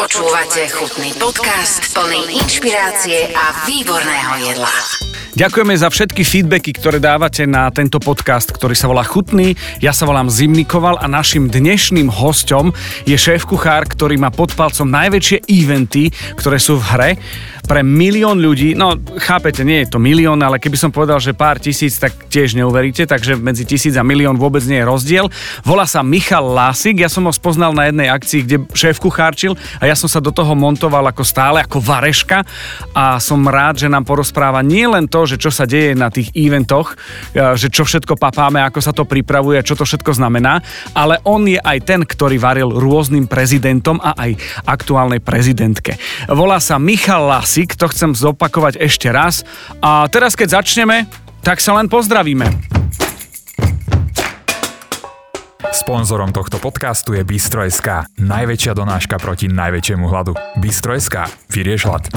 [0.00, 4.72] Počúvate chutný podcast plný inšpirácie a výborného jedla.
[5.36, 9.52] Ďakujeme za všetky feedbacky, ktoré dávate na tento podcast, ktorý sa volá Chutný.
[9.84, 12.72] Ja sa volám Zimnikoval a našim dnešným hostom
[13.04, 17.10] je šéf-kuchár, ktorý má pod palcom najväčšie eventy, ktoré sú v hre
[17.70, 21.62] pre milión ľudí, no chápete, nie je to milión, ale keby som povedal, že pár
[21.62, 25.30] tisíc, tak tiež neuveríte, takže medzi tisíc a milión vôbec nie je rozdiel.
[25.62, 29.86] Volá sa Michal Lásik, ja som ho spoznal na jednej akcii, kde šéf kuchárčil a
[29.86, 32.42] ja som sa do toho montoval ako stále, ako vareška
[32.90, 36.34] a som rád, že nám porozpráva nie len to, že čo sa deje na tých
[36.34, 36.98] eventoch,
[37.30, 40.58] e, že čo všetko papáme, ako sa to pripravuje, čo to všetko znamená,
[40.90, 44.34] ale on je aj ten, ktorý varil rôznym prezidentom a aj
[44.66, 45.94] aktuálnej prezidentke.
[46.26, 49.44] Volá sa Michal Lásik Basic, to chcem zopakovať ešte raz.
[49.84, 51.04] A teraz, keď začneme,
[51.44, 52.48] tak sa len pozdravíme.
[55.68, 60.32] Sponzorom tohto podcastu je Bistro.sk, najväčšia donáška proti najväčšiemu hladu.
[60.56, 62.08] Bistro.sk, vyrieš hlad.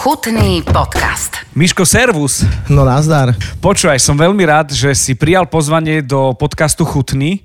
[0.00, 1.44] Chutný podcast.
[1.52, 2.40] Miško, servus.
[2.72, 3.36] No nazdar.
[3.60, 7.44] Počúvaj, som veľmi rád, že si prijal pozvanie do podcastu Chutný.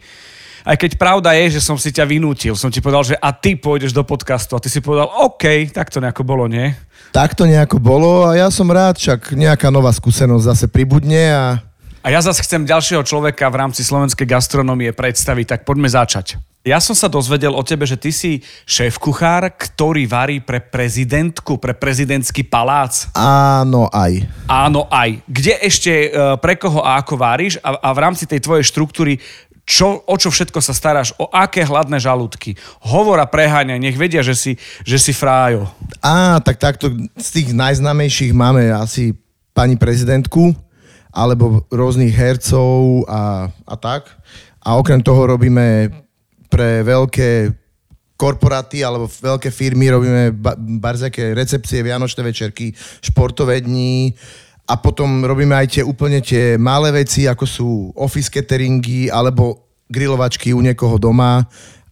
[0.62, 2.54] Aj keď pravda je, že som si ťa vynútil.
[2.54, 4.54] Som ti povedal, že a ty pôjdeš do podcastu.
[4.54, 6.74] A ty si povedal, OK, tak to nejako bolo, nie?
[7.12, 11.46] Tak to nejako bolo a ja som rád, však nejaká nová skúsenosť zase pribudne a...
[12.02, 16.42] A ja zase chcem ďalšieho človeka v rámci slovenskej gastronómie predstaviť, tak poďme začať.
[16.62, 21.74] Ja som sa dozvedel o tebe, že ty si šéf-kuchár, ktorý varí pre prezidentku, pre
[21.74, 23.10] prezidentský palác.
[23.18, 24.30] Áno, aj.
[24.46, 25.26] Áno, aj.
[25.26, 29.18] Kde ešte, e, pre koho a ako váriš a, a v rámci tej tvojej štruktúry
[29.72, 32.60] čo, o čo všetko sa staráš, o aké hladné žalúdky.
[32.84, 34.52] Hovor a preháňaj, nech vedia, že si,
[34.84, 35.72] že si frájo.
[36.04, 39.16] Á, tak takto z tých najznamejších máme asi
[39.56, 40.52] pani prezidentku,
[41.12, 44.12] alebo rôznych hercov a, a tak.
[44.60, 45.88] A okrem toho robíme
[46.52, 47.56] pre veľké
[48.20, 50.36] korporáty alebo veľké firmy, robíme
[50.78, 52.70] barzaké recepcie, vianočné večerky,
[53.02, 54.14] športové dní,
[54.68, 60.56] a potom robíme aj tie úplne tie malé veci, ako sú office cateringy alebo grilovačky
[60.56, 61.44] u niekoho doma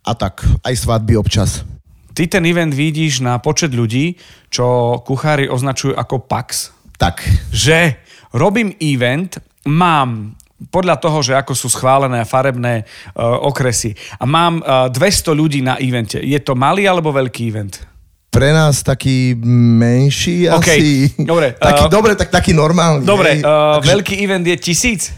[0.06, 1.68] a tak aj svadby občas.
[2.16, 4.16] Ty ten event vidíš na počet ľudí,
[4.52, 6.72] čo kuchári označujú ako PAX.
[7.00, 7.24] Tak.
[7.52, 7.96] Že
[8.36, 10.36] robím event, mám
[10.68, 15.64] podľa toho, že ako sú schválené farebné uh, okresy a mám uh, e, 200 ľudí
[15.64, 16.20] na evente.
[16.20, 17.80] Je to malý alebo veľký event?
[18.30, 20.78] Pre nás taký menší okay.
[20.78, 20.90] asi.
[21.18, 21.58] Dobre.
[21.58, 23.06] Taký, uh, dobre, tak taký normálny.
[23.06, 25.10] Dobre, uh, veľký event je tisíc?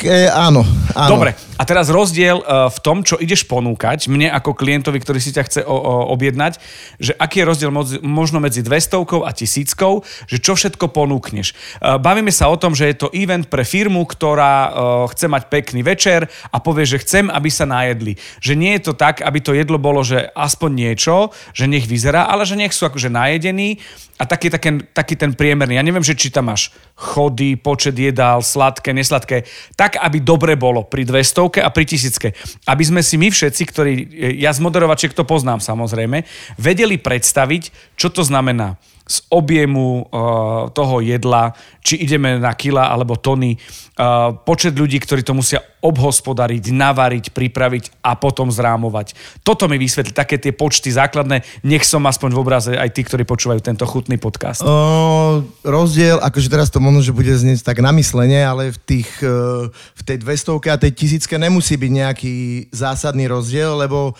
[0.00, 0.64] E, áno,
[0.96, 1.10] áno.
[1.12, 5.36] Dobre, a teraz rozdiel uh, v tom, čo ideš ponúkať, mne ako klientovi, ktorý si
[5.36, 6.56] ťa chce o, o, objednať,
[6.96, 11.52] že aký je rozdiel mo- možno medzi 200 a tisíckou, že čo všetko ponúkneš.
[11.84, 14.70] Uh, bavíme sa o tom, že je to event pre firmu, ktorá uh,
[15.12, 18.16] chce mať pekný večer a povie, že chcem, aby sa najedli.
[18.40, 22.24] Že nie je to tak, aby to jedlo bolo, že aspoň niečo, že nech vyzerá,
[22.24, 23.76] ale že nech sú akože najedení
[24.20, 25.80] a taký, taký, taký ten priemerný.
[25.80, 26.68] Ja neviem, že či tam máš
[27.00, 32.36] chody, počet jedál, sladké, nesladké, tak, aby dobre bolo pri 200 a pri tisícke.
[32.68, 33.92] Aby sme si my všetci, ktorí,
[34.36, 36.28] ja z moderovačiek to poznám samozrejme,
[36.60, 38.76] vedeli predstaviť, čo to znamená
[39.10, 41.50] z objemu uh, toho jedla,
[41.82, 48.04] či ideme na kila alebo tony, uh, počet ľudí, ktorí to musia obhospodariť, navariť, pripraviť
[48.04, 49.16] a potom zrámovať.
[49.42, 53.26] Toto mi vysvetlí, také tie počty základné, nech som aspoň v obraze aj tí, ktorí
[53.26, 54.62] počúvajú tento chutný podcast.
[54.62, 59.72] O, rozdiel, akože teraz to možno, že bude znieť tak namyslenie, ale v, tých, uh,
[59.72, 62.34] v tej 200 a tej tisícke nemusí byť nejaký
[62.70, 64.14] zásadný rozdiel, lebo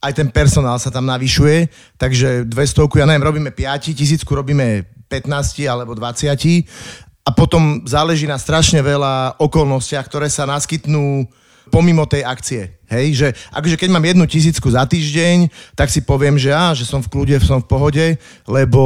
[0.00, 5.66] aj ten personál sa tam navyšuje, takže 200, ja neviem, robíme 5, tisícku robíme 15
[5.66, 11.26] alebo 20 a potom záleží na strašne veľa okolnostiach, ktoré sa naskytnú
[11.74, 12.78] pomimo tej akcie.
[12.86, 16.86] Hej, že akože keď mám jednu tisícku za týždeň, tak si poviem, že á, že
[16.86, 18.06] som v kľude, som v pohode,
[18.46, 18.82] lebo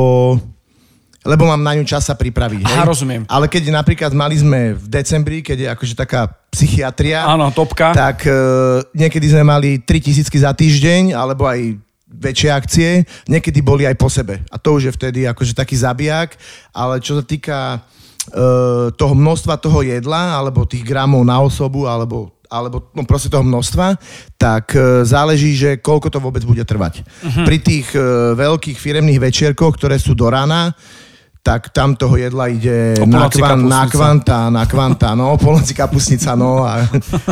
[1.20, 2.64] lebo mám na ňu čas sa pripraviť.
[2.64, 3.28] Aha, rozumiem.
[3.28, 7.92] Ale keď napríklad mali sme v decembri, keď je akože taká psychiatria, Áno, topka.
[7.92, 11.76] tak uh, niekedy sme mali 3000 za týždeň, alebo aj
[12.10, 12.88] väčšie akcie,
[13.28, 14.41] niekedy boli aj po sebe.
[14.50, 16.34] A to už je vtedy akože taký zabijak,
[16.72, 22.33] ale čo sa týka uh, toho množstva toho jedla, alebo tých gramov na osobu, alebo
[22.50, 23.95] alebo no proste toho množstva,
[24.34, 27.06] tak e, záleží, že koľko to vôbec bude trvať.
[27.06, 27.47] Uh-huh.
[27.47, 28.03] Pri tých e,
[28.34, 30.74] veľkých firemných večierkoch, ktoré sú do rána,
[31.41, 36.65] tak tam toho jedla ide na, kvan, na kvanta, na kvanta, no, polnoci kapusnica, no
[36.69, 36.84] a,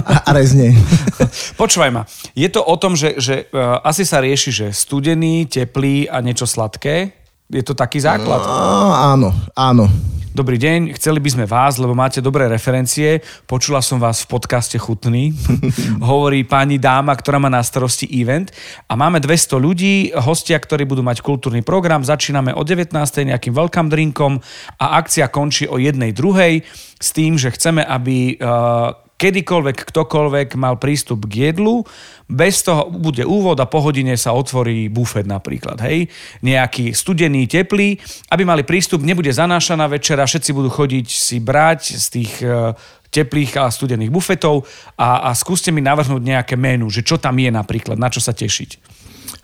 [0.05, 0.73] a, a rezne.
[1.61, 2.03] Počúvaj ma,
[2.33, 6.49] je to o tom, že, že uh, asi sa rieši, že studený, teplý a niečo
[6.49, 7.13] sladké?
[7.49, 8.45] Je to taký základ?
[8.45, 9.85] No, áno, áno.
[10.29, 13.25] Dobrý deň, chceli by sme vás, lebo máte dobré referencie.
[13.49, 15.33] Počula som vás v podcaste Chutný.
[16.05, 18.53] Hovorí pani dáma, ktorá má na starosti event.
[18.85, 22.05] A máme 200 ľudí, hostia, ktorí budú mať kultúrny program.
[22.05, 22.93] Začíname o 19.
[23.25, 24.37] nejakým welcome drinkom
[24.77, 26.61] a akcia končí o jednej druhej
[27.01, 31.83] s tým, že chceme, aby uh, kedykoľvek, ktokoľvek mal prístup k jedlu,
[32.31, 36.07] bez toho bude úvod a po hodine sa otvorí bufet napríklad, hej,
[36.47, 37.99] nejaký studený, teplý,
[38.31, 42.79] aby mali prístup, nebude zanášaná večera, všetci budú chodiť si brať z tých uh,
[43.11, 47.51] teplých a studených bufetov a, a skúste mi navrhnúť nejaké menu, že čo tam je
[47.51, 48.79] napríklad, na čo sa tešiť.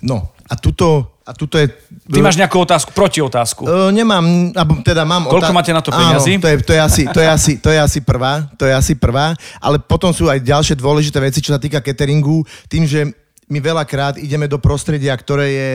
[0.04, 1.72] No a tuto a tuto je...
[2.04, 3.64] Ty máš nejakú otázku, proti otázku.
[3.64, 5.24] Uh, nemám, alebo teda mám...
[5.24, 6.36] Koľko máte na to peniazy?
[6.36, 8.72] Áno, to je, to, je asi, to, je asi, to je asi prvá, to je
[8.76, 13.08] asi prvá, ale potom sú aj ďalšie dôležité veci, čo sa týka cateringu, tým, že
[13.48, 15.72] my veľakrát ideme do prostredia, ktoré je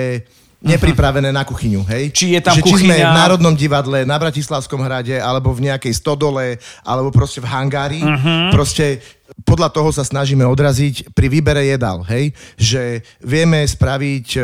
[0.60, 2.12] nepripravené na kuchyňu, hej?
[2.12, 2.80] Či je tam že, kuchyňa...
[2.80, 7.48] Či sme v Národnom divadle, na Bratislavskom hrade, alebo v nejakej stodole, alebo proste v
[7.48, 8.04] hangári.
[8.04, 8.52] Uh-huh.
[8.52, 9.00] Proste
[9.48, 12.36] podľa toho sa snažíme odraziť pri výbere jedal, hej?
[12.60, 14.42] Že vieme spraviť e,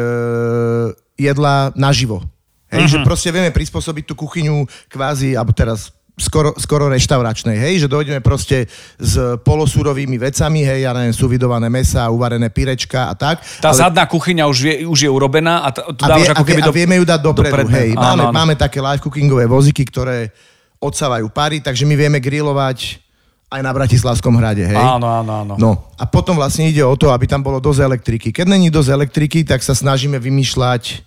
[1.19, 2.23] jedla naživo.
[2.71, 2.87] Hej?
[2.87, 2.91] Uh-huh.
[2.95, 8.23] Že proste vieme prispôsobiť tú kuchyňu kvázi, alebo teraz skoro, skoro reštauračnej, hej, že dojdeme
[8.23, 13.43] proste s polosúrovými vecami, hej, ja neviem, súvidované mesa, uvarené pirečka a tak.
[13.59, 13.79] Tá ale...
[13.79, 16.71] zadná kuchyňa už, vie, už je urobená a t- tu dávaš ako keby a, do...
[16.71, 17.75] a vieme ju dať dopredu, dopredu.
[17.75, 17.89] hej.
[17.99, 18.33] Áno, máme, áno.
[18.33, 20.31] máme také live cookingové voziky, ktoré
[20.79, 23.03] odsávajú pary, takže my vieme grilovať
[23.45, 24.75] aj na Bratislavskom hrade, hej?
[24.75, 25.53] Áno, áno, áno.
[25.55, 28.27] No a potom vlastne ide o to, aby tam bolo dosť elektriky.
[28.33, 31.04] Keď není dosť elektriky, tak sa snažíme vymýšľať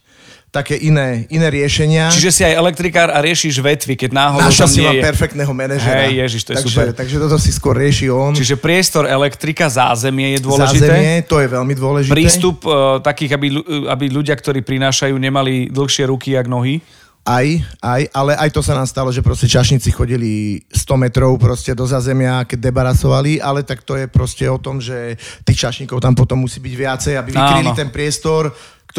[0.48, 2.08] také iné, iné riešenia.
[2.08, 5.04] Čiže si aj elektrikár a riešiš vetvy, keď náhodou Našťastie nie mám je.
[5.04, 6.08] perfektného manažera.
[6.08, 6.86] Hej, ježiš, to je takže, super.
[6.96, 8.32] Takže toto si skôr rieši on.
[8.32, 10.88] Čiže priestor elektrika, zázemie je dôležité.
[10.88, 12.14] Zázemie, to je veľmi dôležité.
[12.16, 16.80] Prístup uh, takých, aby, ľu- aby ľudia, ktorí prinášajú, nemali dlhšie ruky jak nohy.
[17.28, 17.44] Aj,
[17.84, 21.84] aj, ale aj to sa nám stalo, že proste čašníci chodili 100 metrov proste do
[21.84, 26.40] zázemia, keď debarasovali, ale tak to je proste o tom, že tých čašníkov tam potom
[26.40, 27.76] musí byť viacej, aby vykryli Áno.
[27.76, 28.48] ten priestor,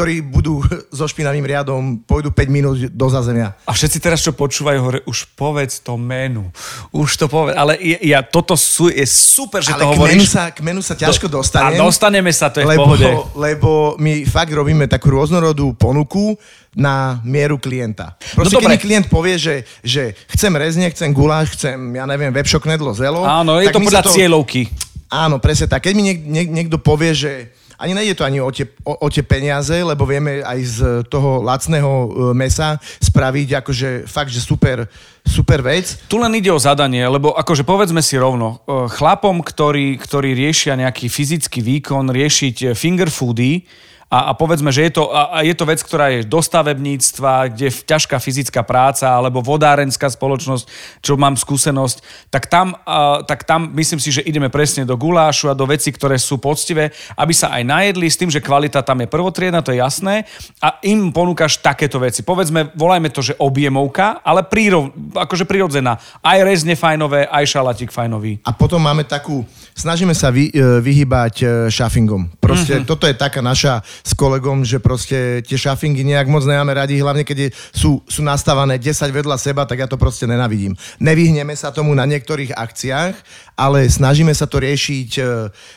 [0.00, 0.64] ktorí budú
[0.96, 3.52] so špinavým riadom, pôjdu 5 minút do zázemia.
[3.68, 6.48] A všetci teraz, čo počúvajú, hore, už povedz to menu.
[6.88, 7.52] Už to povedz.
[7.60, 10.32] Ale ja, toto sú, je super, že ale to k menu, hovoríš.
[10.32, 11.76] sa, k menu sa ťažko Do- dostanem.
[11.76, 13.10] A dostaneme sa, to je lebo, v pohode.
[13.36, 13.70] lebo
[14.00, 16.32] my fakt robíme takú rôznorodú ponuku
[16.72, 18.16] na mieru klienta.
[18.32, 22.32] Proste No keď mi klient povie, že, že chcem rezne, chcem guláš, chcem, ja neviem,
[22.32, 23.20] webshop knedlo, zelo.
[23.28, 24.70] Áno, je to podľa sa cieľovky.
[25.10, 25.84] Áno, presne tak.
[25.84, 27.50] Keď mi niek, niek, niekto povie, že
[27.80, 30.78] ani nejde to ani o tie, o, o tie peniaze, lebo vieme aj z
[31.08, 34.84] toho lacného e, mesa spraviť akože fakt, že super,
[35.24, 35.96] super vec.
[36.04, 39.96] Tu len ide o zadanie, lebo akože povedzme si rovno, e, chlapom, ktorí,
[40.36, 43.64] riešia nejaký fyzický výkon, riešiť e, finger foody,
[44.10, 47.54] a, a povedzme, že je to, a, a je to vec, ktorá je do stavebníctva,
[47.54, 50.66] kde je ťažká fyzická práca, alebo vodárenská spoločnosť,
[50.98, 55.46] čo mám skúsenosť, tak tam, a, tak tam myslím si, že ideme presne do gulášu
[55.46, 58.98] a do veci, ktoré sú poctivé, aby sa aj najedli s tým, že kvalita tam
[58.98, 60.26] je prvotriedna, to je jasné,
[60.58, 62.26] a im ponúkaš takéto veci.
[62.26, 66.02] Povedzme, volajme to, že objemovka, ale prírov, akože prirodzená.
[66.18, 68.42] Aj rezne fajnové, aj šalatík fajnový.
[68.42, 69.46] A potom máme takú,
[69.78, 72.39] snažíme sa vy, e, vyhybať e, šafingom.
[72.50, 72.90] Proste mm-hmm.
[72.90, 77.22] toto je taká naša s kolegom, že proste tie šafingy nejak moc nemáme radi, hlavne
[77.22, 80.74] keď je, sú, sú nastávané 10 vedľa seba, tak ja to proste nenavidím.
[80.98, 83.14] Nevyhneme sa tomu na niektorých akciách,
[83.54, 85.22] ale snažíme sa to riešiť, e,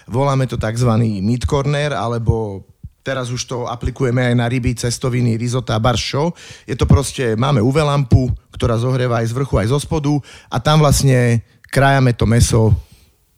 [0.09, 0.89] voláme to tzv.
[1.21, 2.65] meat corner, alebo
[3.03, 6.31] Teraz už to aplikujeme aj na ryby, cestoviny, risotá, baršo.
[6.63, 10.15] Je to proste, máme UV lampu, ktorá zohrieva aj z vrchu, aj zo spodu
[10.47, 12.71] a tam vlastne krájame to meso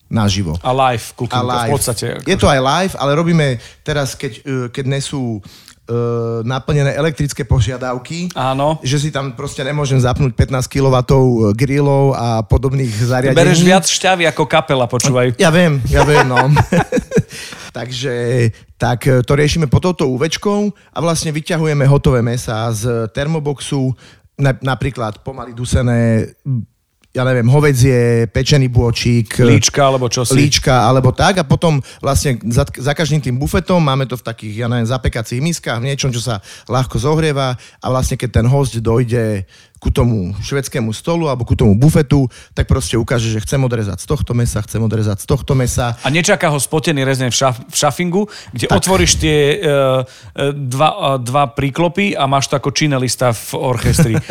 [0.10, 0.54] naživo.
[0.62, 1.70] A live cooking, A live.
[1.70, 2.06] v podstate.
[2.26, 5.42] Je to aj live, ale robíme teraz, keď, eh, keď nesú
[5.86, 8.82] eh, naplnené elektrické požiadavky, Áno.
[8.82, 10.96] že si tam proste nemôžem zapnúť 15 kW
[11.54, 13.38] grillov a podobných zariadení.
[13.38, 15.38] Bereš viac šťavy ako kapela, počúvaj.
[15.38, 16.42] Ja viem, ja viem, no.
[17.78, 18.14] Takže
[18.82, 23.92] tak e, to riešime pod touto úvečkou a vlastne vyťahujeme hotové mesa z termoboxu,
[24.40, 26.34] na, napríklad pomaly dusené,
[27.16, 30.36] ja neviem, hovedzie, pečený bôčik, Líčka, alebo čo si.
[30.36, 31.40] líčka, alebo tak.
[31.40, 35.40] A potom vlastne za, za každým tým bufetom máme to v takých, ja neviem, zapekacích
[35.40, 39.48] miskách, v niečom, čo sa ľahko zohrieva a vlastne keď ten host dojde
[39.80, 44.08] ku tomu švedskému stolu alebo ku tomu bufetu, tak proste ukáže, že chcem odrezať z
[44.10, 45.94] tohto mesa, chcem odrezať z tohto mesa.
[46.02, 48.82] A nečaká ho spotený rezne v, šaf, v šafingu, kde tak.
[48.82, 50.02] otvoríš tie uh,
[50.52, 54.14] dva, dva príklopy a máš to ako činelista v orchestri.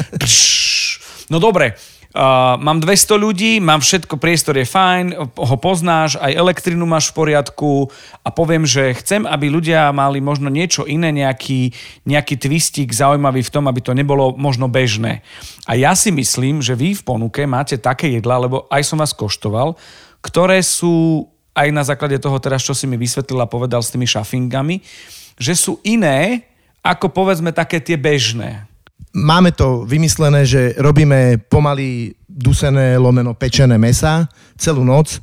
[1.33, 1.73] No dobre,
[2.15, 7.27] Uh, mám 200 ľudí, mám všetko, priestor je fajn, ho poznáš, aj elektrinu máš v
[7.27, 7.91] poriadku
[8.23, 11.75] a poviem, že chcem, aby ľudia mali možno niečo iné, nejaký,
[12.07, 15.27] nejaký twistík zaujímavý v tom, aby to nebolo možno bežné.
[15.67, 19.11] A ja si myslím, že vy v ponuke máte také jedla, lebo aj som vás
[19.11, 19.75] koštoval,
[20.23, 24.07] ktoré sú aj na základe toho teraz, čo si mi vysvetlil a povedal s tými
[24.07, 24.87] šafingami,
[25.35, 26.47] že sú iné
[26.79, 28.71] ako povedzme také tie bežné
[29.15, 34.27] máme to vymyslené, že robíme pomaly dusené lomeno pečené mesa
[34.59, 35.23] celú noc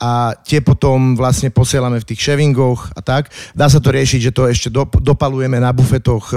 [0.00, 3.28] a tie potom vlastne posielame v tých ševingoch a tak.
[3.52, 6.36] Dá sa to riešiť, že to ešte dopalujeme na bufetoch e,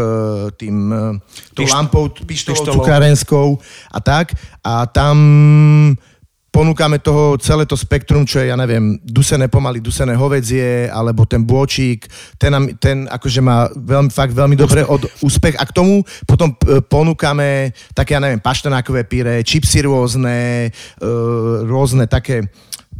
[0.59, 0.95] tým e,
[1.55, 3.55] tou Pišt- lampou, pištolou, cukárenskou
[3.87, 4.35] a tak.
[4.59, 5.15] A tam
[6.53, 11.41] ponúkame toho celé to spektrum, čo je, ja neviem, dusené pomaly, dusené hovedzie, alebo ten
[11.41, 12.05] bôčik,
[12.37, 15.57] ten, ten akože má veľmi, fakt veľmi dobre od úspech.
[15.57, 20.69] A k tomu potom e, ponúkame také, ja neviem, paštenákové píre, čipsy rôzne,
[21.01, 21.09] e,
[21.65, 22.45] rôzne také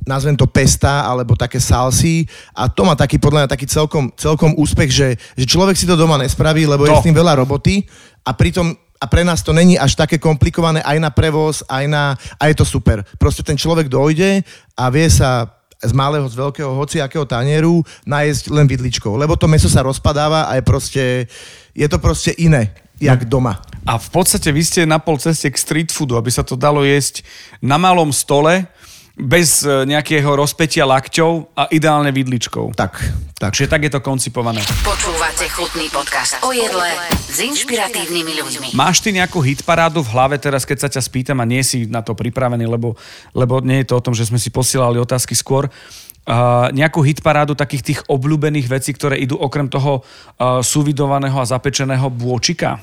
[0.03, 4.51] nazvem to pesta, alebo také salsy a to má taký podľa mňa taký celkom, celkom
[4.59, 6.91] úspech, že, že človek si to doma nespraví, lebo to.
[6.91, 7.87] je s tým veľa roboty
[8.27, 12.15] a pritom a pre nás to není až také komplikované aj na prevoz, aj na...
[12.39, 13.03] A je to super.
[13.19, 14.47] Proste ten človek dojde
[14.79, 19.11] a vie sa z malého, z veľkého, hociakého tanieru nájsť len vidličkou.
[19.19, 21.03] Lebo to meso sa rozpadáva a je proste...
[21.75, 23.43] Je to proste iné, jak no.
[23.43, 23.59] doma.
[23.83, 26.87] A v podstate vy ste na pol ceste k street foodu, aby sa to dalo
[26.87, 27.27] jesť
[27.59, 28.63] na malom stole,
[29.13, 32.73] bez e, nejakého rozpetia lakťov a ideálne vidličkou.
[32.73, 32.97] Tak,
[33.37, 33.53] tak.
[33.53, 34.57] Čiže tak je to koncipované.
[34.81, 38.67] Počúvate chutný podcast o jedle s inšpiratívnymi ľuďmi.
[38.73, 42.01] Máš ty nejakú hitparádu v hlave teraz, keď sa ťa spýtam a nie si na
[42.01, 42.97] to pripravený, lebo,
[43.37, 45.69] lebo nie je to o tom, že sme si posielali otázky skôr.
[46.23, 52.07] Uh, nejakú hitparádu takých tých obľúbených vecí, ktoré idú okrem toho uh, suvidovaného a zapečeného
[52.07, 52.79] bôčika?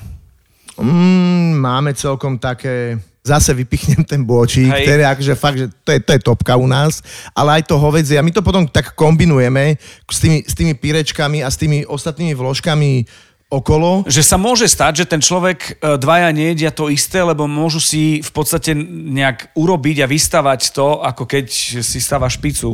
[0.77, 4.25] Mm, máme celkom také zase vypichnem ten
[4.65, 4.85] Hej.
[4.85, 7.05] ktorý akože fakt, že to je, to je topka u nás,
[7.37, 9.77] ale aj to hovedzie a my to potom tak kombinujeme
[10.09, 13.05] s tými, s tými pírečkami a s tými ostatnými vložkami
[13.51, 14.07] okolo.
[14.07, 18.23] Že sa môže stať, že ten človek e, dvaja nejedia to isté, lebo môžu si
[18.23, 21.45] v podstate nejak urobiť a vystavať to, ako keď
[21.83, 22.73] si stáva špicu.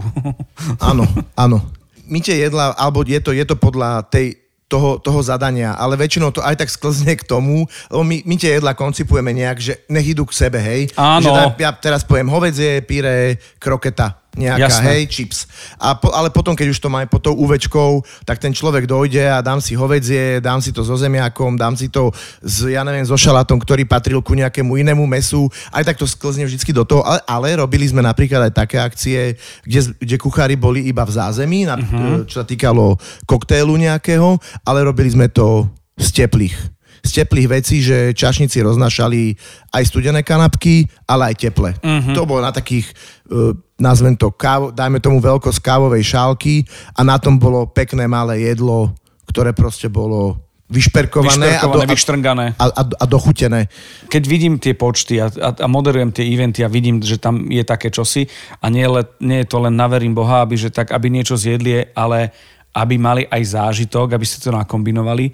[0.78, 1.60] Áno, áno.
[2.08, 6.36] My tie jedla, alebo je to, je to podľa tej toho, toho zadania, ale väčšinou
[6.36, 10.12] to aj tak sklzne k tomu, lebo my, my tie jedla koncipujeme nejak, že nech
[10.12, 10.92] idú k sebe, hej.
[11.00, 11.24] Áno.
[11.24, 14.86] Že ja teraz poviem hovedzie, píre, kroketa nejaká, Jasné.
[14.94, 15.50] hej, chips.
[15.82, 19.26] A po, ale potom, keď už to máme pod tou uvečkou, tak ten človek dojde
[19.26, 22.14] a dám si hovedzie, dám si to so zemiakom, dám si to
[22.46, 25.50] s, ja neviem, so šalátom, ktorý patril ku nejakému inému mesu.
[25.74, 27.02] Aj tak to sklzne vždy do toho.
[27.02, 29.34] Ale, ale robili sme napríklad aj také akcie,
[29.66, 32.30] kde, kde kuchári boli iba v zázemí, na, uh-huh.
[32.30, 35.66] čo sa týkalo koktejlu nejakého, ale robili sme to
[35.98, 39.36] z teplých z teplých vecí, že čašníci roznašali
[39.74, 41.72] aj studené kanapky, ale aj teple.
[41.78, 42.14] Uh-huh.
[42.14, 42.90] To bolo na takých,
[43.32, 46.66] uh, nazvem to, kávo, dajme tomu veľkosť kávovej šálky
[46.98, 48.94] a na tom bolo pekné malé jedlo,
[49.30, 52.46] ktoré proste bolo vyšperkované, vyšperkované a, do, vyštrngané.
[52.60, 53.72] A, a, a dochutené.
[54.12, 57.64] Keď vidím tie počty a, a, a moderujem tie eventy a vidím, že tam je
[57.64, 58.28] také čosi
[58.60, 61.88] a nie, le, nie je to len naverím Boha, aby, že tak, aby niečo zjedli,
[61.96, 62.36] ale
[62.76, 65.32] aby mali aj zážitok, aby ste to nakombinovali,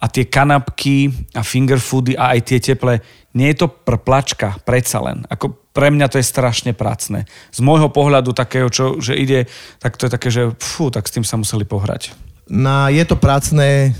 [0.00, 3.04] a tie kanapky a finger foody a aj tie teple,
[3.36, 5.28] nie je to prplačka, predsa len.
[5.28, 7.28] Ako pre mňa to je strašne pracné.
[7.54, 9.46] Z môjho pohľadu takého, čo, že ide,
[9.78, 12.16] tak to je také, že fú, tak s tým sa museli pohrať.
[12.50, 13.94] No, je to pracné,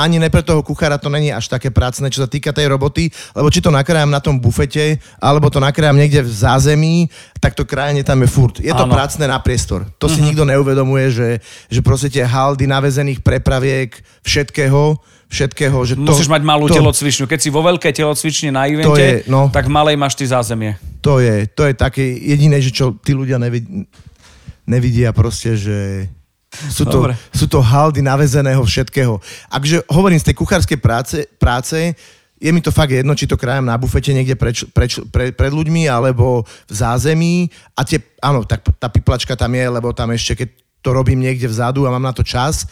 [0.00, 3.12] ani ne pre toho kuchára to není až také pracné, čo sa týka tej roboty,
[3.36, 6.96] lebo či to nakrájam na tom bufete, alebo to nakrájam niekde v zázemí,
[7.36, 8.56] tak to krajanie tam je furt.
[8.58, 8.92] Je to ano.
[8.96, 9.84] pracné na priestor.
[10.00, 10.26] To si mm-hmm.
[10.32, 11.28] nikto neuvedomuje, že,
[11.68, 14.96] že proste tie haldy navezených prepraviek, všetkého,
[15.30, 15.78] všetkého.
[15.86, 17.24] Že to, Musíš mať malú to, telocvičňu.
[17.30, 20.76] Keď si vo veľkej telocvični na evente, je, no, tak v malej máš ty zázemie.
[21.00, 23.86] To je, to je také jediné, že čo tí ľudia nevidia,
[24.68, 26.10] nevidia proste, že
[26.50, 29.22] sú to, sú to haldy navezeného všetkého.
[29.46, 31.94] Akže hovorím z tej kuchárskej práce, práce
[32.40, 35.52] je mi to fakt jedno, či to krajem na bufete niekde preč, preč, pre, pred
[35.52, 37.52] ľuďmi, alebo v zázemí.
[37.76, 40.48] A tie, áno, tak tá piplačka tam je, lebo tam ešte, keď
[40.80, 42.64] to robím niekde vzadu a mám na to čas,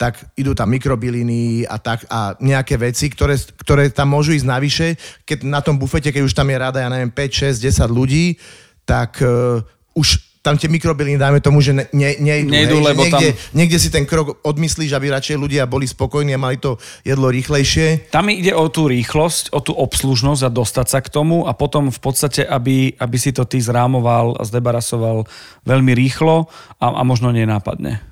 [0.00, 4.86] tak idú tam mikrobyliny a, tak, a nejaké veci, ktoré, ktoré tam môžu ísť navyše.
[5.28, 8.40] Keď na tom bufete, keď už tam je rada, ja neviem, 5, 6, 10 ľudí,
[8.88, 9.60] tak uh,
[9.92, 12.50] už tam tie mikrobyliny, dajme tomu, že ne, ne, nejdu.
[12.50, 13.54] nejdu hej, lebo niekde, tam...
[13.54, 18.10] niekde si ten krok odmyslíš, aby radšej ľudia boli spokojní a mali to jedlo rýchlejšie.
[18.10, 21.94] Tam ide o tú rýchlosť, o tú obslužnosť a dostať sa k tomu a potom
[21.94, 25.30] v podstate, aby, aby si to ty zrámoval a zdebarasoval
[25.62, 26.50] veľmi rýchlo
[26.82, 28.02] a, a možno nenápadne.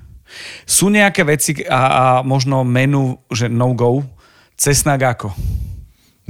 [0.63, 4.07] Sú nejaké veci a, a možno menu, že no go,
[4.55, 5.35] cesnak ako?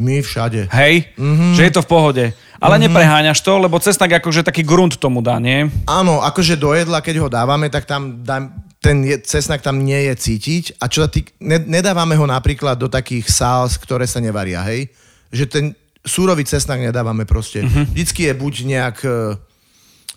[0.01, 0.65] My všade.
[0.74, 1.13] Hej?
[1.13, 1.53] Mm-hmm.
[1.53, 2.25] Že je to v pohode.
[2.62, 2.94] Ale mm-hmm.
[2.94, 5.65] nepreháňaš to, lebo cesnak akože taký grunt tomu dá, nie?
[5.89, 9.98] Áno, akože do jedla, keď ho dávame, tak tam dám, ten je, cesnak tam nie
[10.06, 10.77] je cítiť.
[10.77, 14.94] A čo tý, ne, nedávame ho napríklad do takých sáls, ktoré sa nevaria, hej?
[15.34, 15.65] Že ten
[16.06, 17.65] súrový cesnak nedávame proste.
[17.65, 17.86] Mm-hmm.
[17.98, 19.12] Vždycky je buď nejak, e,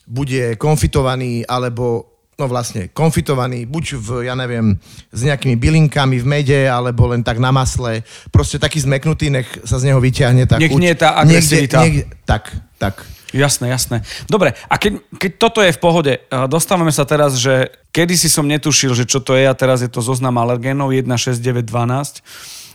[0.05, 4.75] bude konfitovaný, alebo no vlastne konfitovaný, buď v, ja neviem,
[5.15, 8.03] s nejakými bylinkami v mede, alebo len tak na masle.
[8.35, 11.83] Proste taký zmeknutý, nech sa z neho vyťahne tá Nech nie je tá agresivita.
[11.83, 12.95] Niekde, niekde, tak, tak.
[13.35, 14.07] Jasné, jasné.
[14.31, 18.31] Dobre, a keď, keď toto je v pohode, eh, dostávame sa teraz, že kedy si
[18.31, 22.23] som netušil, že čo to je a teraz je to zoznam alergénov 16912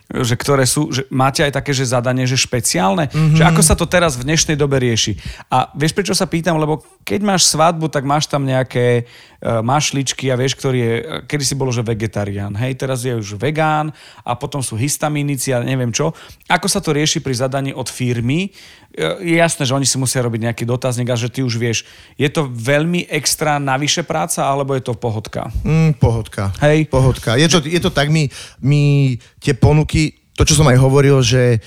[0.09, 3.37] že ktoré sú, že máte aj také, že zadanie, že špeciálne, mm-hmm.
[3.37, 5.21] že ako sa to teraz v dnešnej dobe rieši.
[5.53, 10.33] A vieš, prečo sa pýtam, lebo keď máš svadbu, tak máš tam nejaké uh, mašličky
[10.33, 13.93] a vieš, ktorý je, e, kedy si bolo, že vegetarián, hej, teraz je už vegán
[14.25, 16.09] a potom sú histaminici a neviem čo.
[16.49, 18.49] Ako sa to rieši pri zadaní od firmy?
[18.97, 21.85] Je jasné, že oni si musia robiť nejaký dotazník a že ty už vieš,
[22.17, 25.47] je to veľmi extra navyše práca, alebo je to pohodka?
[25.61, 26.49] Mm, pohodka.
[26.59, 26.89] Hej.
[26.89, 27.37] Pohodka.
[27.37, 28.25] Je to, je to tak, my,
[28.59, 31.59] my tie ponuky to, čo som aj hovoril, že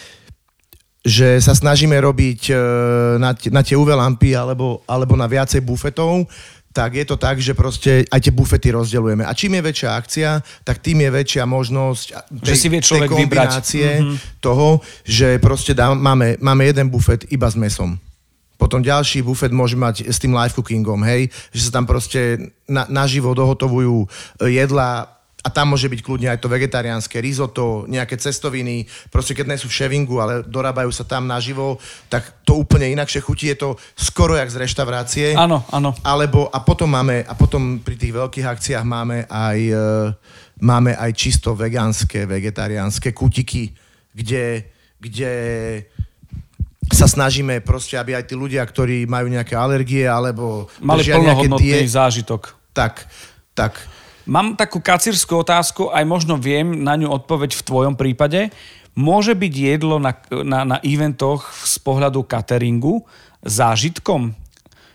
[1.02, 2.54] že sa snažíme robiť e,
[3.18, 6.30] na, na tie UV lampy alebo, alebo na viacej bufetov,
[6.72, 9.28] tak je to tak, že proste aj tie bufety rozdeľujeme.
[9.28, 10.30] A čím je väčšia akcia,
[10.64, 12.06] tak tým je väčšia možnosť
[12.40, 14.40] tej, že si vie človek tej kombinácie vybrať.
[14.40, 18.00] toho, že proste dá, máme, máme jeden bufet iba s mesom.
[18.56, 22.88] Potom ďalší bufet môže mať s tým live cookingom, hej, že sa tam proste na,
[22.88, 24.06] naživo dohotovujú
[24.48, 29.58] jedla a tam môže byť kľudne aj to vegetariánske risotto, nejaké cestoviny, proste keď nie
[29.58, 33.70] sú v ševingu, ale dorábajú sa tam naživo, tak to úplne inakšie chutí, je to
[33.98, 35.26] skoro jak z reštaurácie.
[35.34, 35.98] Áno, áno.
[36.06, 39.86] Alebo, a potom máme, a potom pri tých veľkých akciách máme aj, e,
[40.62, 43.74] máme aj čisto vegánske, vegetariánske kutiky,
[44.14, 44.62] kde,
[45.02, 45.32] kde
[46.94, 51.98] sa snažíme proste, aby aj tí ľudia, ktorí majú nejaké alergie, alebo mali plnohodnotný tie,
[51.98, 52.54] zážitok.
[52.70, 53.10] Tak,
[53.58, 53.74] tak
[54.26, 58.54] Mám takú kacírskú otázku, aj možno viem na ňu odpoveď v tvojom prípade.
[58.94, 60.14] Môže byť jedlo na,
[60.44, 63.02] na, na eventoch z pohľadu cateringu
[63.42, 64.36] zážitkom?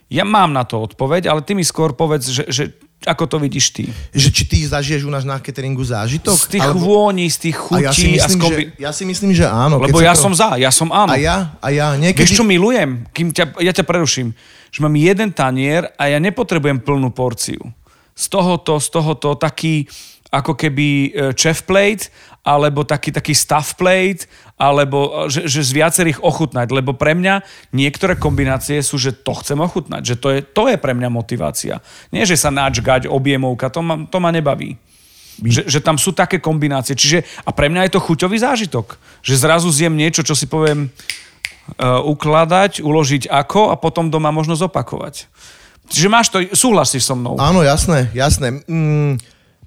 [0.07, 2.63] Ja mám na to odpoveď, ale ty mi skôr povedz, že, že
[3.03, 3.83] ako to vidíš ty?
[4.15, 6.33] Že či ty zažiješ u nás na cateringu zážitok?
[6.33, 6.87] Z tých alebo...
[6.87, 7.83] vôní, z tých chutí.
[7.83, 8.63] A ja si myslím, a skombi...
[8.63, 9.75] že, ja si myslím že áno.
[9.83, 10.23] Lebo ja to...
[10.23, 11.11] som za, ja som áno.
[11.11, 12.23] A ja, a ja niekedy...
[12.23, 13.03] Vieš, čo milujem?
[13.11, 14.31] Kým ťa, ja ťa preruším.
[14.71, 17.59] Že mám jeden tanier a ja nepotrebujem plnú porciu
[18.17, 19.85] z tohoto, z tohoto taký
[20.33, 22.11] ako keby e, chef plate,
[22.47, 24.27] alebo taký, taký staff plate,
[24.59, 26.67] alebo e, že, že z viacerých ochutnať.
[26.71, 30.01] Lebo pre mňa niektoré kombinácie sú, že to chcem ochutnať.
[30.03, 31.79] Že to je, to je pre mňa motivácia.
[32.11, 34.75] Nie, že sa načgať objemovka, to ma, to ma nebaví.
[35.37, 36.97] Že, že tam sú také kombinácie.
[36.97, 38.97] Čiže, a pre mňa je to chuťový zážitok.
[39.21, 44.57] Že zrazu zjem niečo, čo si poviem uh, ukladať, uložiť ako a potom doma možno
[44.57, 45.29] zopakovať.
[45.87, 47.39] Čiže máš to, súhlasíš so mnou.
[47.39, 48.63] Áno, jasné, jasné.
[48.67, 49.15] Mm,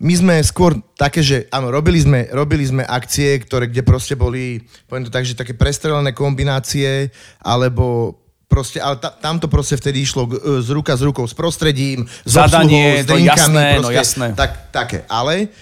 [0.00, 4.64] my sme skôr také, že áno, robili sme, robili sme akcie, ktoré, kde proste boli,
[4.88, 7.12] poviem to tak, že také prestrelené kombinácie,
[7.44, 8.16] alebo
[8.48, 10.24] proste, ale ta, tam to proste vtedy išlo
[10.64, 14.26] z ruka s rukou s prostredím, s Zadanie, obsluhou, s drinkami, jasné, proste, no jasné.
[14.32, 15.52] Tak, také, ale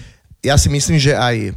[0.40, 1.52] ja si myslím, že aj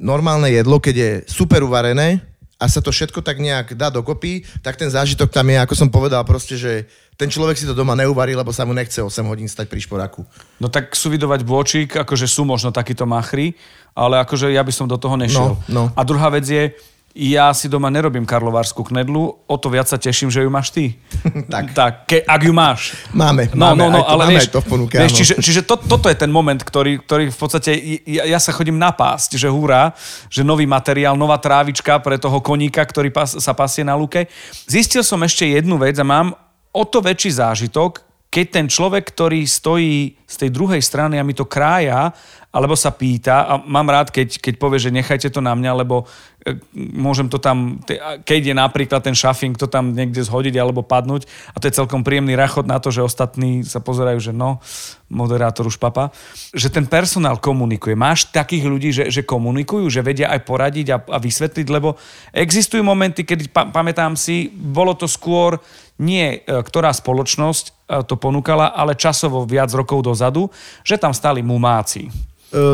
[0.00, 2.24] normálne jedlo, keď je super uvarené
[2.56, 5.88] a sa to všetko tak nejak dá dokopy, tak ten zážitok tam je, ako som
[5.92, 6.88] povedal, proste, že
[7.20, 10.24] ten človek si to doma neuvarí, lebo sa mu nechce 8 hodín stať pri šporáku.
[10.56, 13.52] No tak sú vydovať bôčik, akože sú možno takíto machry,
[13.92, 15.60] ale akože ja by som do toho nešiel.
[15.68, 15.84] No, no.
[15.92, 16.72] A druhá vec je,
[17.16, 21.00] ja si doma nerobím karlovárskú knedlu, o to viac sa teším, že ju máš ty.
[21.52, 21.72] tak.
[21.72, 22.92] tak ke, ak ju máš.
[23.16, 25.12] Máme, no, máme, no, no, aj to, ale máme vieš, aj to v ponuke, vieš,
[25.12, 25.18] áno.
[25.18, 27.70] čiže, čiže to, toto je ten moment, ktorý, ktorý v podstate,
[28.04, 29.96] ja, ja sa chodím napásť, že hurá,
[30.28, 34.28] že nový materiál, nová trávička pre toho koníka, ktorý pas, sa pasie na luke.
[34.68, 36.36] Zistil som ešte jednu vec a mám
[36.76, 38.04] o to väčší zážitok,
[38.36, 42.12] keď ten človek, ktorý stojí z tej druhej strany a mi to krája,
[42.52, 46.04] alebo sa pýta, a mám rád, keď, keď povie, že nechajte to na mňa, lebo
[46.44, 47.80] e, môžem to tam,
[48.28, 52.04] keď je napríklad ten šafing, to tam niekde zhodiť alebo padnúť a to je celkom
[52.04, 54.60] príjemný rachot na to, že ostatní sa pozerajú, že no,
[55.08, 56.12] moderátor už papa,
[56.52, 57.96] že ten personál komunikuje.
[57.96, 61.96] Máš takých ľudí, že, že komunikujú, že vedia aj poradiť a, a vysvetliť, lebo
[62.36, 65.56] existujú momenty, kedy, pa, pamätám si, bolo to skôr
[65.96, 70.50] nie e, ktorá spoločnosť to ponúkala, ale časovo viac rokov dozadu,
[70.82, 72.06] že tam stali mumáci.
[72.06, 72.10] E,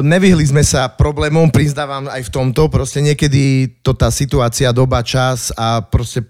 [0.01, 5.53] nevyhli sme sa problémom, priznávam aj v tomto, proste niekedy to tá situácia, doba, čas
[5.57, 6.25] a proste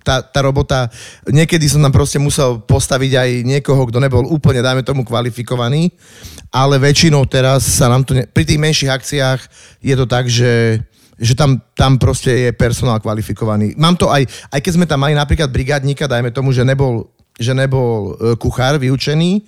[0.00, 0.88] tá, tá robota,
[1.28, 5.92] niekedy som tam proste musel postaviť aj niekoho, kto nebol úplne, dajme tomu, kvalifikovaný,
[6.48, 9.40] ale väčšinou teraz sa nám to, ne, pri tých menších akciách
[9.84, 10.80] je to tak, že
[11.20, 13.76] že tam, tam proste je personál kvalifikovaný.
[13.76, 17.56] Mám to aj, aj keď sme tam mali napríklad brigádnika, dajme tomu, že nebol, že
[17.56, 19.42] nebol e, kuchár vyučený,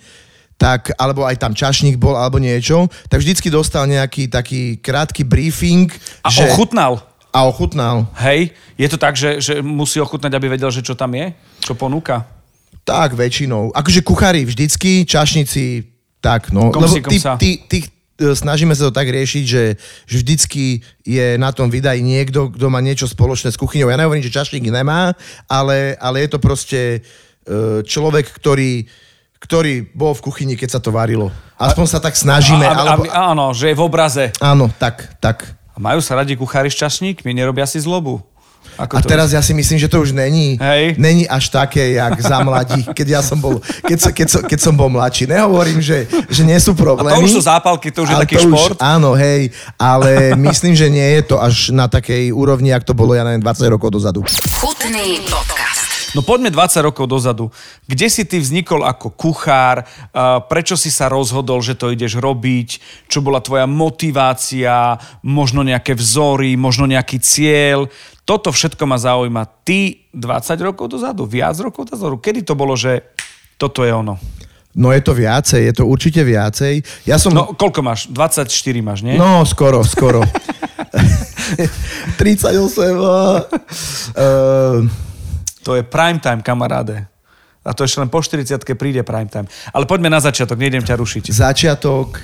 [0.57, 5.91] tak, alebo aj tam čašník bol, alebo niečo, tak vždycky dostal nejaký taký krátky briefing.
[6.25, 7.03] A že, ochutnal.
[7.33, 8.07] A ochutnal.
[8.17, 11.33] Hej, je to tak, že, že musí ochutnať, aby vedel, že čo tam je?
[11.61, 12.25] Čo ponúka?
[12.83, 13.71] Tak, väčšinou.
[13.71, 16.71] Akože kuchári vždycky, čašníci tak, no.
[16.71, 17.35] Kom Lebo si, kom ty, sa.
[17.35, 19.75] ty, ty, e, snažíme sa to tak riešiť, že,
[20.07, 23.91] že vždycky je na tom vydaj niekto, kto má niečo spoločné s kuchyňou.
[23.91, 25.11] Ja nehovorím, že čašník nemá,
[25.51, 27.03] ale, ale je to proste
[27.83, 28.87] človek, ktorý
[29.43, 31.27] ktorý bol v kuchyni, keď sa to varilo.
[31.59, 32.63] Aspoň sa tak snažíme.
[32.63, 34.31] A, alebo, a, áno, že je v obraze.
[34.39, 35.43] áno, tak, tak.
[35.75, 38.23] A majú sa radi kuchári s čašníkmi, nerobia si zlobu.
[38.79, 40.95] Ako A to teraz ja si myslím, že to už není, Hej.
[40.95, 44.59] není až také, jak za mladí, keď ja som bol, keď, som- keď, som, keď
[44.63, 45.27] som bol mladší.
[45.27, 47.11] Nehovorím, že, že nie sú A problémy.
[47.19, 48.79] to už sú zápalky, to už je taký to šport.
[48.79, 53.11] áno, hej, ale myslím, že nie je to až na takej úrovni, jak to bolo,
[53.11, 54.23] ja neviem, 20 rokov dozadu.
[54.55, 55.82] Chutný podcast.
[56.13, 57.49] No poďme 20 rokov dozadu.
[57.89, 59.81] Kde si ty vznikol ako kuchár?
[60.45, 62.69] Prečo si sa rozhodol, že to ideš robiť?
[63.09, 65.01] Čo bola tvoja motivácia?
[65.25, 66.53] Možno nejaké vzory?
[66.53, 67.89] Možno nejaký cieľ?
[68.23, 69.65] Toto všetko ma zaujíma.
[69.65, 71.25] Ty 20 rokov dozadu?
[71.25, 72.21] Viac rokov dozadu?
[72.21, 73.13] Kedy to bolo, že
[73.57, 74.21] toto je ono?
[74.73, 76.81] No je to viacej, je to určite viacej.
[77.05, 77.29] Ja som...
[77.29, 78.09] No, koľko máš?
[78.09, 78.49] 24
[78.81, 79.21] máš, nie?
[79.21, 80.25] No, skoro, skoro.
[82.17, 82.97] 38.
[84.17, 84.89] Uh,
[85.63, 87.07] To je prime time, kamaráde.
[87.63, 89.47] A to ešte len po 40 príde prime time.
[89.71, 91.23] Ale poďme na začiatok, nejdem ťa rušiť.
[91.31, 92.19] začiatok.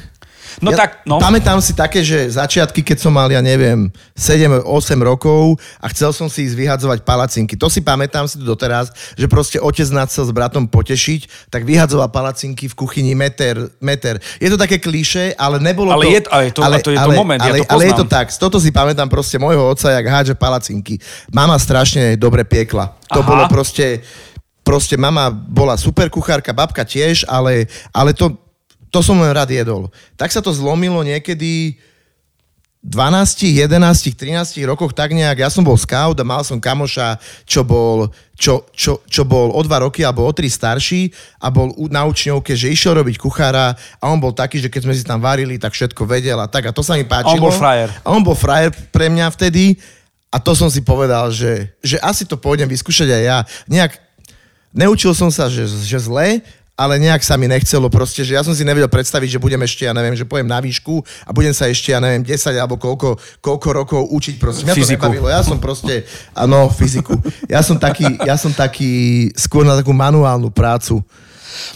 [0.58, 1.22] No tak, no.
[1.22, 4.66] Pamätám si také, že začiatky, keď som mal, ja neviem, 7-8
[5.00, 7.54] rokov a chcel som si ísť vyhadzovať palacinky.
[7.56, 11.64] To si pamätám si tu doteraz, že proste otec nás chcel s bratom potešiť, tak
[11.64, 14.18] vyhadzoval palacinky v kuchyni meter, meter.
[14.42, 16.12] Je to také kliše, ale nebolo Ale to...
[16.12, 18.06] je to- ale to- a to je to moment, ja ale, to ale je to
[18.10, 20.98] tak, toto si pamätám proste môjho otca, jak hádže palacinky.
[21.32, 22.98] Mama strašne dobre piekla.
[23.14, 23.28] To Aha.
[23.28, 24.02] bolo proste
[24.70, 28.38] proste mama bola super kuchárka, babka tiež, ale, ale to,
[28.89, 29.93] to som len rád jedol.
[30.17, 31.78] Tak sa to zlomilo niekedy
[32.80, 33.75] 12, 11,
[34.15, 38.08] 13 rokoch tak nejak, ja som bol scout a mal som kamoša, čo bol,
[38.39, 41.12] čo, čo, čo bol o dva roky alebo o tri starší
[41.43, 44.95] a bol na učňovke, že išiel robiť kuchára a on bol taký, že keď sme
[44.95, 47.52] si tam varili, tak všetko vedel a tak a to sa mi páčilo.
[47.52, 47.91] bol frajer.
[47.99, 49.75] A on bol frajer pre mňa vtedy
[50.32, 53.38] a to som si povedal, že, že asi to pôjdem vyskúšať aj ja.
[53.67, 53.91] Nejak,
[54.71, 56.39] neučil som sa, že, že zle,
[56.80, 59.84] ale nejak sa mi nechcelo proste, že ja som si nevedel predstaviť, že budem ešte,
[59.84, 63.20] ja neviem, že pojem na výšku a budem sa ešte, ja neviem, 10 alebo koľko,
[63.44, 64.63] koľko rokov učiť proste.
[64.63, 64.96] Mňa Fyziku.
[64.96, 67.20] to nebavilo, ja som proste, áno, fyziku.
[67.52, 71.04] Ja som taký, ja som taký skôr na takú manuálnu prácu.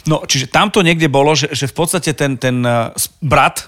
[0.07, 2.63] No, čiže tamto niekde bolo, že, že v podstate ten, ten
[2.95, 3.67] s- brat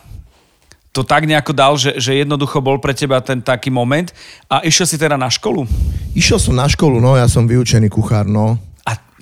[0.95, 4.15] to tak nejako dal, že, že jednoducho bol pre teba ten taký moment
[4.48, 5.67] a išiel si teda na školu.
[6.15, 8.56] Išiel som na školu, no, ja som vyučený kuchár, no.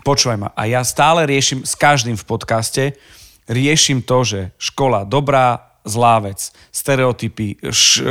[0.03, 2.83] Počúvaj ma, a ja stále riešim, s každým v podcaste,
[3.47, 8.03] riešim to, že škola dobrá, zlá vec, stereotypy, š,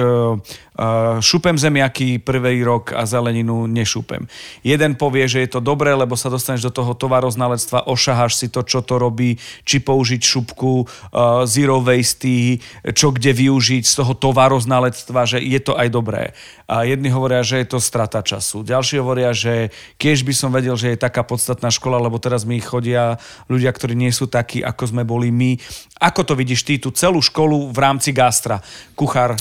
[1.21, 4.25] šupem zemiaky prvý rok a zeleninu nešupem.
[4.65, 8.65] Jeden povie, že je to dobré, lebo sa dostaneš do toho tovaroznalectva, ošaháš si to,
[8.65, 9.37] čo to robí,
[9.69, 12.65] či použiť šupku, uh, zero waste,
[12.97, 16.33] čo kde využiť z toho tovaroznalectva, že je to aj dobré.
[16.65, 18.65] A jedni hovoria, že je to strata času.
[18.65, 19.69] Ďalší hovoria, že
[20.01, 23.21] keď by som vedel, že je taká podstatná škola, lebo teraz mi chodia
[23.53, 25.61] ľudia, ktorí nie sú takí, ako sme boli my.
[26.01, 28.65] Ako to vidíš ty, tú celú školu v rámci gastra?
[28.97, 29.37] Kuchár,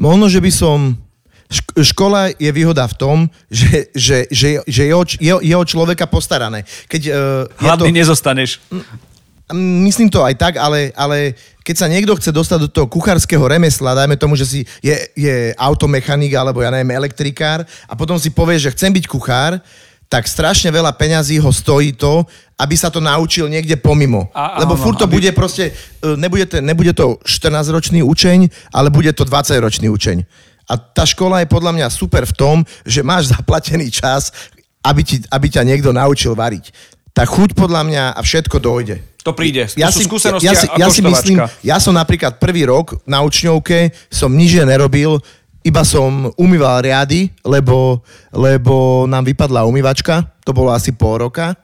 [0.00, 0.96] Možno, že by som...
[1.52, 3.16] šk- Škola je výhoda v tom,
[3.52, 6.64] že, že, že, že je, o, je, je o človeka postarané.
[6.88, 8.64] Keď, uh, hladný nezostaneš.
[8.72, 11.34] Mm, Myslím to aj tak, ale, ale
[11.66, 15.50] keď sa niekto chce dostať do toho kuchárskeho remesla, dajme tomu, že si je, je
[15.58, 19.58] automechanik alebo ja neviem, elektrikár a potom si povie, že chcem byť kuchár,
[20.10, 22.26] tak strašne veľa peňazí ho stojí to,
[22.58, 24.26] aby sa to naučil niekde pomimo.
[24.34, 28.50] A- Lebo áno, furt to aby- bude proste, e, nebude to, nebude to 14-ročný učeň,
[28.74, 30.26] ale bude to 20-ročný učeň.
[30.66, 34.34] A tá škola je podľa mňa super v tom, že máš zaplatený čas,
[34.82, 36.74] aby, ti, aby ťa niekto naučil variť.
[37.14, 38.98] Tá chuť podľa mňa a všetko dojde.
[39.22, 39.68] To príde.
[39.68, 43.92] To sú skúsenosti ja, si, ja si myslím, ja som napríklad prvý rok na učňovke
[44.08, 45.20] som nič nerobil,
[45.60, 48.00] iba som umýval riady, lebo,
[48.32, 51.56] lebo nám vypadla umývačka, to bolo asi pol roka.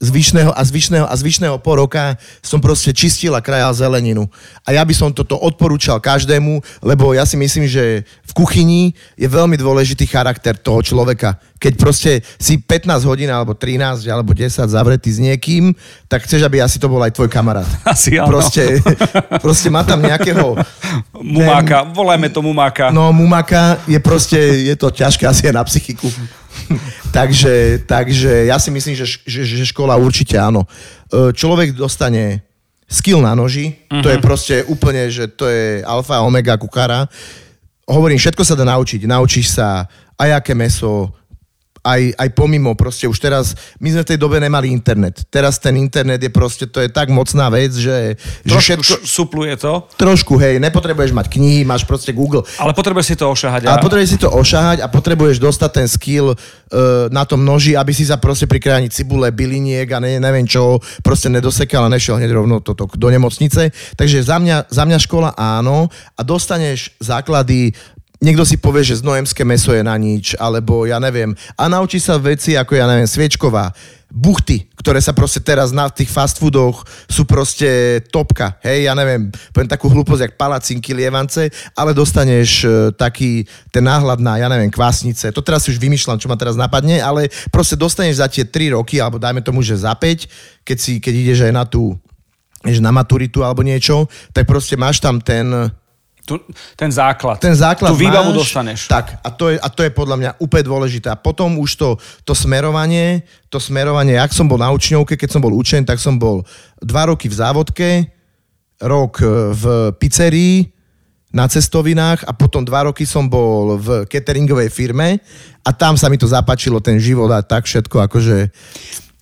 [0.00, 4.26] Zvyšného a zvyšného a zvyšného po roka som proste čistil a krajal zeleninu.
[4.66, 9.28] A ja by som toto odporúčal každému, lebo ja si myslím, že v kuchyni je
[9.30, 11.38] veľmi dôležitý charakter toho človeka.
[11.58, 15.72] Keď proste si 15 hodín alebo 13 alebo 10 zavretý s niekým,
[16.10, 17.64] tak chceš, aby asi to bol aj tvoj kamarát.
[17.94, 18.28] Asi áno.
[18.28, 18.82] Proste,
[19.40, 20.60] proste má tam nejakého...
[21.16, 22.92] Mumáka, volajme to mumáka.
[22.92, 26.10] No, mumaka je proste, je to ťažké asi aj na psychiku.
[27.16, 30.64] takže, takže ja si myslím, že, že, že škola určite áno.
[31.08, 32.44] E, Človek dostane
[32.84, 34.02] skill na noži, uh-huh.
[34.04, 37.08] to je proste úplne, že to je alfa omega kuchára.
[37.84, 39.04] Hovorím, všetko sa dá naučiť.
[39.04, 39.84] Naučíš sa
[40.16, 41.12] aj aké meso,
[41.84, 45.28] aj, aj pomimo, proste už teraz, my sme v tej dobe nemali internet.
[45.28, 48.16] Teraz ten internet je proste, to je tak mocná vec, že...
[48.48, 49.84] Trošku že všetko, supluje to.
[50.00, 52.40] Trošku, hej, nepotrebuješ mať knihy, máš proste Google.
[52.56, 53.68] Ale potrebuješ si to ošahať.
[53.68, 56.38] Ale potrebuješ si to ošahať a potrebuješ dostať ten skill uh,
[57.12, 60.80] na tom noži, aby si sa proste pri kráni cibule, byliniek a ne, neviem čo,
[61.04, 63.68] proste nedosekal a nešiel hneď rovno toto do nemocnice.
[64.00, 67.76] Takže za mňa, za mňa škola áno a dostaneš základy
[68.22, 71.34] niekto si povie, že znojemské meso je na nič, alebo ja neviem.
[71.58, 73.74] A naučí sa veci ako, ja neviem, sviečková,
[74.14, 78.54] buchty, ktoré sa proste teraz na tých fast foodoch sú proste topka.
[78.62, 83.42] Hej, ja neviem, poviem takú hlúposť, jak palacinky, lievance, ale dostaneš uh, taký
[83.74, 85.34] ten náhľad na, ja neviem, kvásnice.
[85.34, 88.78] To teraz si už vymýšľam, čo ma teraz napadne, ale proste dostaneš za tie 3
[88.78, 91.98] roky, alebo dajme tomu, že za 5, keď, si, keď ideš aj na tú
[92.64, 95.68] na maturitu alebo niečo, tak proste máš tam ten,
[96.24, 96.40] tu,
[96.74, 97.36] ten základ.
[97.36, 98.80] Ten základ Tú výbavu máš, dostaneš.
[98.88, 101.12] Tak, a to, je, a to je podľa mňa úplne dôležité.
[101.12, 101.88] A potom už to,
[102.24, 106.16] to smerovanie, to smerovanie, ak som bol na učňovke, keď som bol učený, tak som
[106.16, 106.42] bol
[106.80, 107.88] dva roky v závodke,
[108.80, 109.64] rok e, v
[110.00, 110.74] pizzerii,
[111.34, 115.18] na cestovinách a potom dva roky som bol v cateringovej firme
[115.66, 118.54] a tam sa mi to zapáčilo, ten život a tak všetko, akože...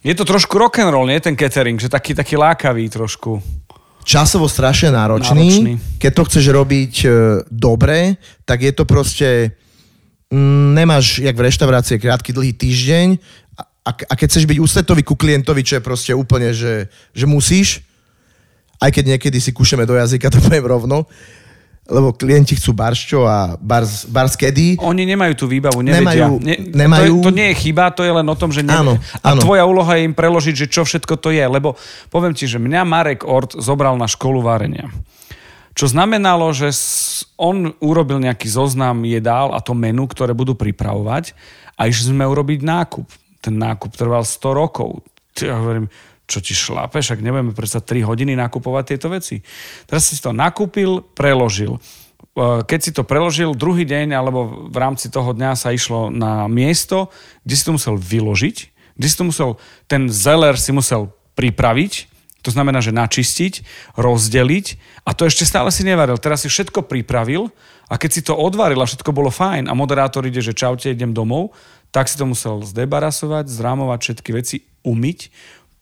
[0.05, 3.41] Je to trošku rock'n'roll, nie ten catering, že taký, taký lákavý trošku
[4.03, 5.49] časovo strašne náročný.
[5.49, 5.73] náročný.
[5.99, 7.09] Keď to chceš robiť e,
[7.51, 9.55] dobre, tak je to proste...
[10.33, 13.21] Mm, nemáš, jak v reštaurácii, krátky, dlhý týždeň
[13.83, 17.83] a, a keď chceš byť ústretový ku klientovi, čo je proste úplne, že, že musíš,
[18.79, 21.07] aj keď niekedy si kúšeme do jazyka, to poviem rovno,
[21.83, 24.79] lebo klienti chcú barščo a bars, bars kedy.
[24.79, 26.31] Oni nemajú tú výbavu, nevedia.
[26.31, 27.14] Nemajú, ne, nemajú.
[27.18, 28.79] To, to nie je chyba, to je len o tom, že nevie.
[28.79, 29.42] Áno, A áno.
[29.42, 31.42] tvoja úloha je im preložiť, že čo všetko to je.
[31.42, 31.75] Lebo
[32.14, 34.95] poviem ti, že mňa Marek Ort zobral na školu varenia.
[35.75, 36.71] Čo znamenalo, že
[37.35, 41.35] on urobil nejaký zoznam jedál a to menu, ktoré budú pripravovať
[41.81, 43.09] a išli sme urobiť nákup.
[43.42, 45.03] Ten nákup trval 100 rokov.
[45.40, 45.88] Ja hovorím,
[46.33, 49.45] čo ti šlape, však nebudeme predsa 3 hodiny nakupovať tieto veci.
[49.85, 51.77] Teraz si to nakúpil, preložil.
[51.77, 51.81] E,
[52.64, 57.12] keď si to preložil, druhý deň alebo v rámci toho dňa sa išlo na miesto,
[57.45, 58.57] kde si to musel vyložiť,
[58.97, 62.09] kde si to musel, ten zeler si musel pripraviť,
[62.42, 63.62] to znamená, že načistiť,
[63.95, 64.66] rozdeliť
[65.07, 66.18] a to ešte stále si nevaril.
[66.18, 67.55] Teraz si všetko pripravil
[67.87, 71.14] a keď si to odvaril a všetko bolo fajn a moderátor ide, že čaute, idem
[71.14, 71.55] domov,
[71.95, 75.18] tak si to musel zdebarasovať, zrámovať všetky veci, umyť,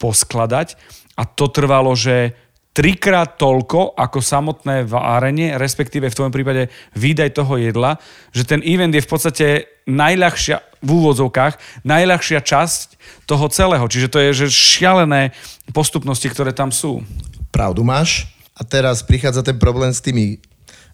[0.00, 0.80] poskladať
[1.20, 2.32] a to trvalo, že
[2.70, 7.98] trikrát toľko ako samotné várenie, respektíve v tvojom prípade výdaj toho jedla,
[8.30, 9.46] že ten event je v podstate
[9.90, 12.88] najľahšia, v úvodzovkách, najľahšia časť
[13.26, 13.84] toho celého.
[13.84, 15.34] Čiže to je že šialené
[15.74, 17.04] postupnosti, ktoré tam sú.
[17.50, 18.30] Pravdu máš.
[18.54, 20.38] A teraz prichádza ten problém s tými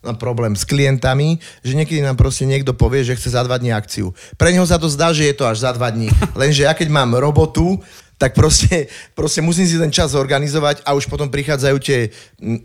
[0.07, 3.75] no, problém s klientami, že niekedy nám proste niekto povie, že chce za dva dní
[3.75, 4.14] akciu.
[4.38, 6.09] Pre neho sa to zdá, že je to až za dva dní.
[6.40, 7.83] Lenže ja keď mám robotu,
[8.17, 12.09] tak proste, proste musím si ten čas zorganizovať a už potom prichádzajú tie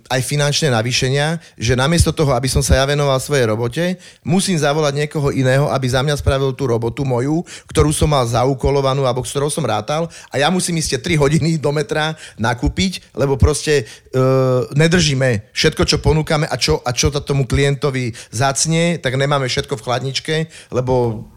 [0.08, 3.84] aj finančné navýšenia, že namiesto toho, aby som sa ja venoval svojej robote,
[4.24, 9.04] musím zavolať niekoho iného, aby za mňa spravil tú robotu moju, ktorú som mal zaúkolovanú
[9.04, 10.08] alebo s ktorou som rátal.
[10.32, 13.84] A ja musím ísť 3 hodiny do metra nakúpiť, lebo proste
[14.16, 19.76] uh, nedržíme všetko, čo ponúkame a čo, a čo tomu klientovi zacnie, tak nemáme všetko
[19.76, 20.36] v chladničke,
[20.72, 21.28] lebo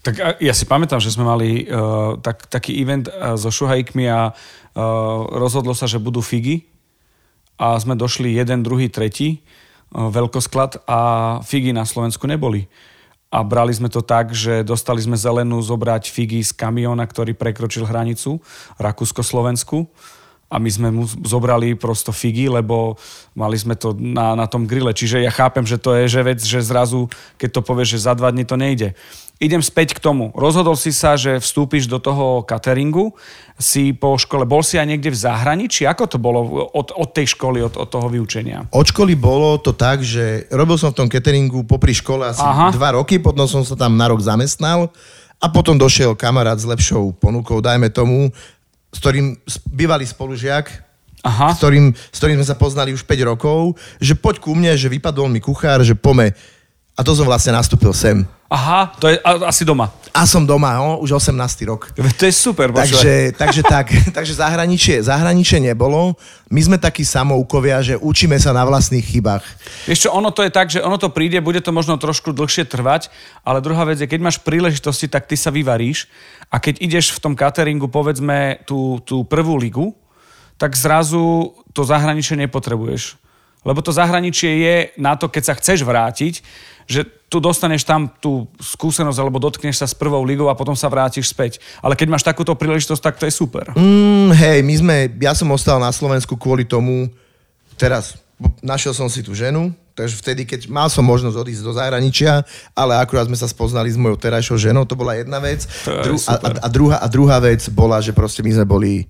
[0.00, 4.32] tak ja si pamätám, že sme mali uh, tak, taký event uh, so šuhajkmi a
[4.32, 4.32] uh,
[5.36, 6.64] rozhodlo sa, že budú figy
[7.60, 9.44] a sme došli jeden, druhý, tretí
[9.92, 10.98] uh, veľkosklad a
[11.44, 12.64] figy na Slovensku neboli.
[13.30, 17.86] A brali sme to tak, že dostali sme zelenú zobrať figy z kamiona, ktorý prekročil
[17.86, 18.42] hranicu
[18.80, 19.86] Rakúsko-Slovensku
[20.50, 22.98] a my sme mu zobrali prosto figy, lebo
[23.38, 24.90] mali sme to na, na tom grille.
[24.90, 27.06] Čiže ja chápem, že to je že vec, že zrazu,
[27.38, 28.98] keď to povieš, že za dva dní to nejde.
[29.40, 30.28] Idem späť k tomu.
[30.36, 33.16] Rozhodol si sa, že vstúpiš do toho cateringu,
[33.56, 35.88] si po škole, bol si aj niekde v zahraničí?
[35.88, 38.68] Ako to bolo od, od tej školy, od, od toho vyučenia?
[38.68, 42.68] Od školy bolo to tak, že robil som v tom cateringu popri škole asi Aha.
[42.68, 44.92] dva roky, potom som sa tam na rok zamestnal
[45.40, 48.28] a potom došiel kamarát s lepšou ponukou, dajme tomu,
[48.92, 49.40] s ktorým
[49.72, 50.68] bývalý spolužiak,
[51.24, 51.56] Aha.
[51.56, 54.92] s ktorým, s ktorým sme sa poznali už 5 rokov, že poď ku mne, že
[54.92, 56.36] vypadol mi kuchár, že pome.
[56.92, 58.28] A to som vlastne nastúpil sem.
[58.50, 59.14] Aha, to je
[59.46, 59.94] asi doma.
[60.10, 61.38] A som doma, no, už 18.
[61.70, 61.94] rok.
[61.94, 62.82] To je super, počúvaj.
[62.82, 63.86] Takže, takže tak,
[64.18, 66.18] takže zahraničie, zahraničie nebolo.
[66.50, 69.46] My sme takí samoukovia, že učíme sa na vlastných chybách.
[69.86, 73.06] Čo, ono to je tak, že ono to príde, bude to možno trošku dlhšie trvať,
[73.46, 76.10] ale druhá vec je, keď máš príležitosti, tak ty sa vyvaríš
[76.50, 79.94] a keď ideš v tom cateringu, povedzme, tú, tú prvú ligu,
[80.58, 83.14] tak zrazu to zahraničie nepotrebuješ.
[83.62, 86.42] Lebo to zahraničie je na to, keď sa chceš vrátiť,
[86.90, 90.90] že tu dostaneš tam tú skúsenosť alebo dotkneš sa s prvou ligou a potom sa
[90.90, 91.62] vrátiš späť.
[91.78, 93.70] Ale keď máš takúto príležitosť, tak to je super.
[93.78, 97.06] Mm, hej, my sme, ja som ostal na Slovensku kvôli tomu,
[97.78, 98.18] teraz
[98.58, 102.42] našiel som si tú ženu, takže vtedy, keď mal som možnosť odísť do zahraničia,
[102.74, 105.62] ale akurát sme sa spoznali s mojou terajšou ženou, to bola jedna vec.
[105.86, 109.06] To je a, a, a, druhá, a druhá vec bola, že proste my sme boli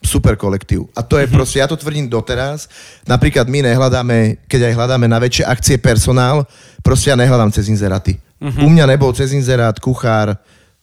[0.00, 0.88] super kolektív.
[0.96, 1.32] A to je Mhm.
[1.36, 2.68] proste, ja to tvrdím doteraz.
[3.04, 6.48] Napríklad my nehľadáme, keď aj hľadáme na väčšie akcie personál,
[6.80, 8.16] proste ja nehľadám cez inzeráty.
[8.40, 8.64] Mhm.
[8.64, 10.40] U mňa nebol cez inzerát kuchár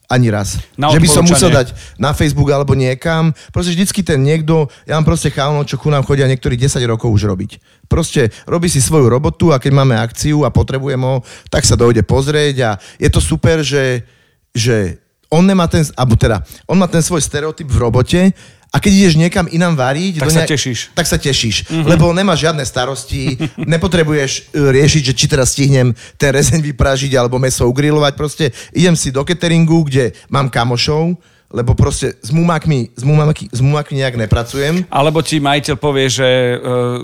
[0.08, 0.56] ani raz.
[0.80, 3.36] Na že by som musel dať na Facebook alebo niekam.
[3.52, 7.12] Proste vždycky ten niekto, ja mám proste chalno, čo ku nám chodia niektorí 10 rokov
[7.12, 7.60] už robiť.
[7.92, 11.20] Proste robí si svoju robotu a keď máme akciu a potrebujem ho,
[11.52, 14.08] tak sa dojde pozrieť a je to super, že,
[14.56, 14.96] že
[15.28, 16.40] on nemá ten, alebo teda,
[16.72, 18.22] on má ten svoj stereotyp v robote
[18.68, 20.20] a keď ideš niekam inám variť...
[20.20, 20.80] Tak do sa tešíš.
[20.92, 21.88] Tak sa tešíš, mm-hmm.
[21.88, 27.40] lebo nemáš žiadne starosti, nepotrebuješ e, riešiť, že či teraz stihnem ten rezeň vypražiť alebo
[27.40, 31.16] meso ugrilovať, proste idem si do cateringu, kde mám kamošov,
[31.48, 34.84] lebo proste s mumákmi, s mumákmi, s mumákmi nejak nepracujem.
[34.92, 37.00] Alebo ti majiteľ povie, že uh,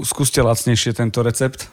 [0.00, 1.68] skúste lacnejšie tento recept.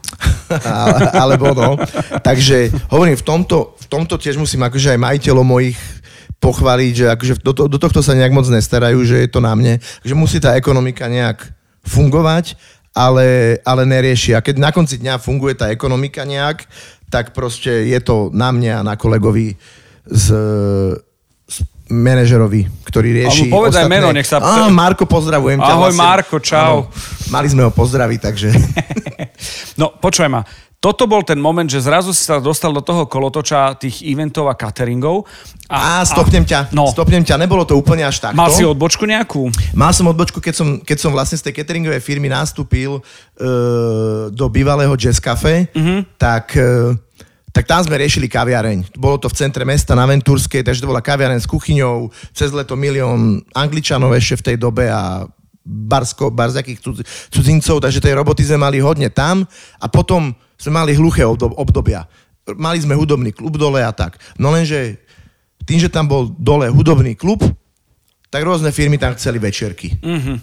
[1.24, 1.80] Alebo no.
[2.20, 5.80] Takže hovorím, v tomto, v tomto tiež musím akože aj majiteľov mojich
[6.44, 9.56] pochváliť, že akože do, to, do tohto sa nejak moc nestarajú, že je to na
[9.56, 11.48] mne, že musí tá ekonomika nejak
[11.88, 12.60] fungovať,
[12.92, 14.36] ale, ale nerieši.
[14.36, 16.68] A keď na konci dňa funguje tá ekonomika nejak,
[17.08, 19.56] tak proste je to na mňa a na kolegovi
[20.04, 20.28] z,
[21.48, 21.56] z
[21.88, 25.74] manažerovi, ktorý rieši Alebo povedz aj meno, nech sa- Á, Marko, pozdravujem ťa.
[25.80, 25.80] vlastne.
[25.80, 26.60] Ahoj, Marko, čau.
[26.60, 28.50] Áno, mali sme ho pozdraviť, takže...
[29.80, 30.42] No, počúvaj ma.
[30.84, 34.56] Toto bol ten moment, že zrazu si sa dostal do toho kolotoča tých eventov a
[34.60, 35.24] cateringov.
[35.72, 38.36] Á, stopnem ťa, No, stopnem ťa, nebolo to úplne až takto.
[38.36, 39.48] mal si odbočku nejakú?
[39.72, 44.46] Mal som odbočku, keď som, keď som vlastne z tej cateringovej firmy nastúpil uh, do
[44.52, 46.20] bývalého Jazz Cafe, mm-hmm.
[46.20, 46.92] tak, uh,
[47.56, 49.00] tak tam sme riešili kaviareň.
[49.00, 52.76] Bolo to v centre mesta na Ventúrskej, takže to bola kaviareň s kuchyňou, cez leto
[52.76, 55.24] milión Angličanov ešte v tej dobe a
[55.64, 56.28] barsko,
[56.84, 59.48] cudz- cudzincov, takže tej roboty sme mali hodne tam
[59.80, 62.06] a potom sme mali hluché obdob- obdobia.
[62.60, 64.20] Mali sme hudobný klub dole a tak.
[64.36, 65.00] No lenže
[65.64, 67.40] tým, že tam bol dole hudobný klub,
[68.28, 69.96] tak rôzne firmy tam chceli večierky.
[70.02, 70.38] Mm-hmm.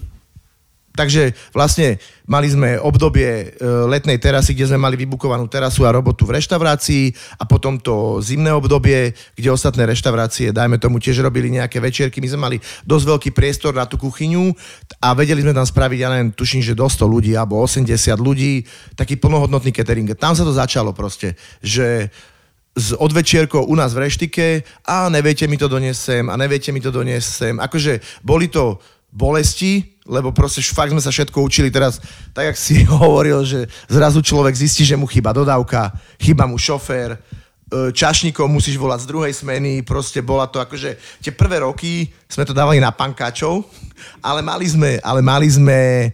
[0.91, 6.27] Takže vlastne mali sme obdobie e, letnej terasy, kde sme mali vybukovanú terasu a robotu
[6.27, 11.79] v reštaurácii a potom to zimné obdobie, kde ostatné reštaurácie, dajme tomu, tiež robili nejaké
[11.79, 12.19] večierky.
[12.19, 14.51] My sme mali dosť veľký priestor na tú kuchyňu
[14.99, 17.87] a vedeli sme tam spraviť, ja neviem, tuším, že do 100 ľudí alebo 80
[18.19, 18.67] ľudí,
[18.99, 20.11] taký plnohodnotný catering.
[20.19, 22.11] Tam sa to začalo proste, že
[22.75, 26.95] s odvečierkou u nás v reštike a neviete mi to doniesť a neviete mi to
[26.95, 27.59] doniesť.
[27.59, 28.79] Akože boli to
[29.11, 32.03] bolesti, lebo proste fakt sme sa všetko učili teraz,
[32.35, 37.15] tak jak si hovoril, že zrazu človek zistí, že mu chýba dodávka, chýba mu šofér,
[37.15, 37.19] e,
[37.95, 42.51] čašníkov musíš volať z druhej smeny, proste bola to akože, tie prvé roky sme to
[42.51, 43.63] dávali na pankáčov,
[44.29, 46.11] ale mali sme, ale mali sme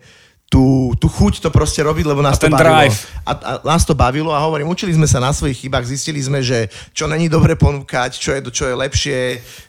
[0.47, 2.63] tú, tú chuť to proste robiť, lebo nás A to bavilo.
[2.63, 2.97] drive.
[3.27, 6.39] A, a nás to bavilo a hovorím, učili sme sa na svojich chybách, zistili sme,
[6.39, 9.19] že čo není dobre ponúkať, čo je, čo je lepšie.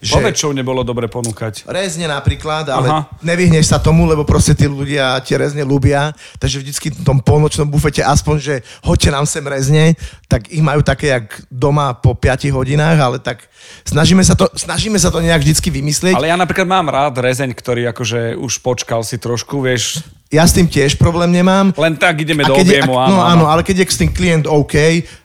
[0.05, 0.13] Že...
[0.21, 1.65] Povedz, čo nebolo dobre ponúkať.
[1.65, 3.01] Rezne napríklad, ale Aha.
[3.25, 7.65] nevyhneš sa tomu, lebo proste tí ľudia tie rezne ľubia, takže vždycky v tom polnočnom
[7.65, 9.97] bufete aspoň, že hoďte nám sem rezne,
[10.29, 13.49] tak ich majú také jak doma po 5 hodinách, ale tak
[13.81, 16.13] snažíme sa to, snažíme sa to nejak vždycky vymyslieť.
[16.13, 20.51] Ale ja napríklad mám rád rezeň, ktorý akože už počkal si trošku, vieš, Ja s
[20.51, 21.71] tým tiež problém nemám.
[21.79, 23.27] len tak ideme A do objemu, áno, no áno.
[23.31, 24.75] áno, ale keď je s tým klient OK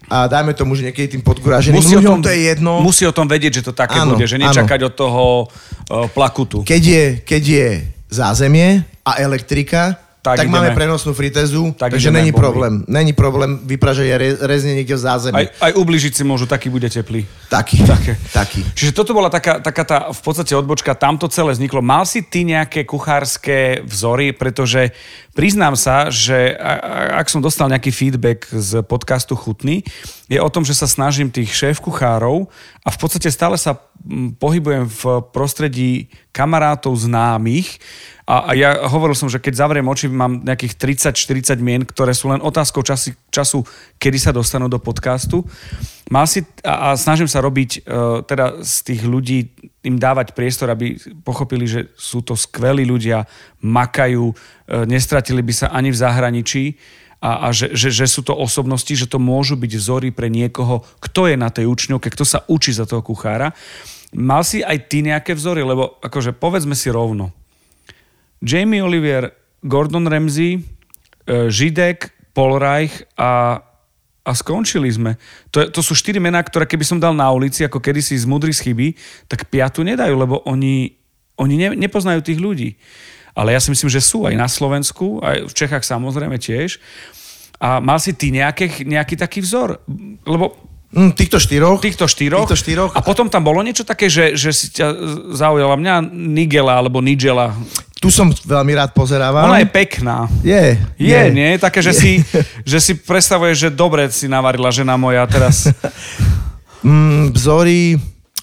[0.07, 2.73] a dajme tomu, že niekedy tým podkuraženým Musí o, ľuďom tom, to je jedno.
[2.79, 4.47] musí o tom vedieť, že to také Áno, bude, že áno.
[4.47, 6.63] nečakať od toho uh, plakutu.
[6.63, 7.67] Keď je, keď je
[8.11, 10.55] zázemie a elektrika, Tak tak, ideme.
[10.55, 12.43] máme prenosnú fritézu, Tak tak takže není bomby.
[12.47, 12.73] problém.
[12.87, 15.35] Není problém vypražať re, rezne niekde v zázemí.
[15.35, 17.27] Aj, aj ubližiť si môžu, taký bude teplý.
[17.51, 18.15] Taký, Také.
[18.31, 18.63] taký.
[18.71, 21.83] Čiže toto bola taká, taká tá v podstate odbočka, tam to celé vzniklo.
[21.83, 24.95] Mal si ty nejaké kuchárske vzory, pretože
[25.33, 26.57] priznám sa, že
[27.17, 29.85] ak som dostal nejaký feedback z podcastu Chutný,
[30.29, 32.49] je o tom, že sa snažím tých šéf kuchárov
[32.85, 33.77] a v podstate stále sa
[34.41, 37.81] pohybujem v prostredí kamarátov známych
[38.23, 40.79] a, a ja hovoril som, že keď zavriem oči, mám nejakých
[41.13, 43.67] 30-40 mien, ktoré sú len otázkou času, času,
[43.99, 45.43] kedy sa dostanú do podcastu.
[46.07, 49.39] Mal si, a, a snažím sa robiť uh, teda z tých ľudí,
[49.83, 50.95] im dávať priestor, aby
[51.27, 53.27] pochopili, že sú to skvelí ľudia,
[53.63, 56.65] makajú, uh, nestratili by sa ani v zahraničí
[57.23, 60.83] a, a že, že, že sú to osobnosti, že to môžu byť vzory pre niekoho,
[60.99, 63.55] kto je na tej učňovke, kto sa učí za toho kuchára.
[64.13, 67.31] Mal si aj ty nejaké vzory, lebo akože povedzme si rovno.
[68.43, 69.31] Jamie Olivier,
[69.63, 70.61] Gordon Ramsay, e,
[71.47, 73.63] Židek, Paul Reich a,
[74.23, 75.19] a skončili sme.
[75.51, 78.63] To, to sú štyri mená, ktoré keby som dal na ulici, ako kedysi z mudrých
[78.63, 78.95] chyby,
[79.27, 80.95] tak piatu nedajú, lebo oni,
[81.39, 82.79] oni ne, nepoznajú tých ľudí.
[83.35, 86.79] Ale ja si myslím, že sú aj na Slovensku, aj v Čechách samozrejme tiež.
[87.59, 89.83] A mal si ty nejaký, nejaký taký vzor?
[90.27, 91.81] Lebo Mm, týchto štyroch.
[91.81, 92.45] týchto štyroch.
[92.45, 92.93] Týchto štyroch.
[92.93, 94.93] A potom tam bolo niečo také, že, že si ťa
[95.33, 97.57] zaujala mňa Nigela alebo Nigela.
[97.97, 99.49] Tu som veľmi rád pozerávam.
[99.49, 100.29] Ona je pekná.
[100.45, 100.77] Je.
[101.01, 101.57] Je, nie?
[101.57, 102.21] Také, že si,
[102.69, 105.65] že si predstavuješ, že dobre si navarila žena moja teraz.
[106.83, 107.95] Mm, vzory,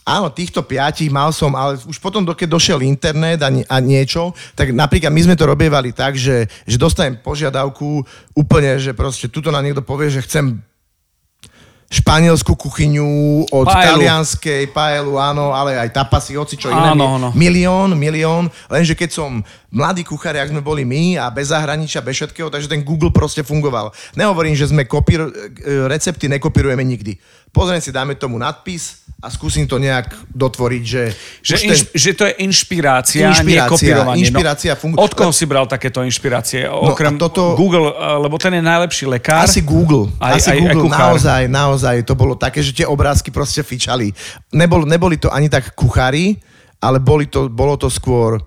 [0.08, 4.72] áno, týchto piatich mal som, ale už potom, keď došiel internet a, a niečo, tak
[4.72, 8.00] napríklad my sme to robievali tak, že, že dostanem požiadavku
[8.32, 10.64] úplne, že proste tuto na niekto povie, že chcem
[11.90, 13.98] španielskú kuchyňu, od Paelu.
[13.98, 16.94] talianskej, paelu, áno, ale aj tapasy, hoci čo iné.
[16.94, 17.30] Áno, áno.
[17.34, 19.42] Milión, milión, lenže keď som
[19.74, 23.42] mladý kuchár, jak sme boli my a bez zahraničia, bez všetkého, takže ten Google proste
[23.42, 23.90] fungoval.
[24.14, 27.18] Nehovorím, že sme kopír, e, recepty nekopírujeme nikdy.
[27.50, 31.04] Pozriem si, dáme tomu nadpis a skúsim to nejak dotvoriť, že...
[31.44, 34.20] Že, už inš, že to je inšpirácia, nie Inšpirácia, kopírovanie.
[34.24, 36.72] inšpirácia no, Od koho si bral takéto inšpirácie?
[36.72, 39.44] No, Okrem a toto- Google, eh, lebo ten je najlepší lekár.
[39.44, 40.08] Asi Google.
[40.24, 40.88] Aj, asi aj, Google.
[40.88, 41.04] aj kuchár.
[41.12, 41.96] naozaj, naozaj.
[42.08, 44.16] To bolo také, že tie obrázky proste fičali.
[44.56, 46.40] Nebol, neboli to ani tak kuchári,
[46.80, 48.40] ale boli to, bolo to skôr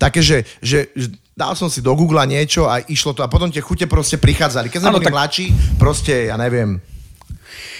[0.00, 0.88] také, že, že
[1.36, 4.72] dal som si do Google niečo a išlo to a potom tie chute proste prichádzali.
[4.72, 5.46] Keď sme boli tak- mladší,
[5.76, 6.80] proste, ja neviem,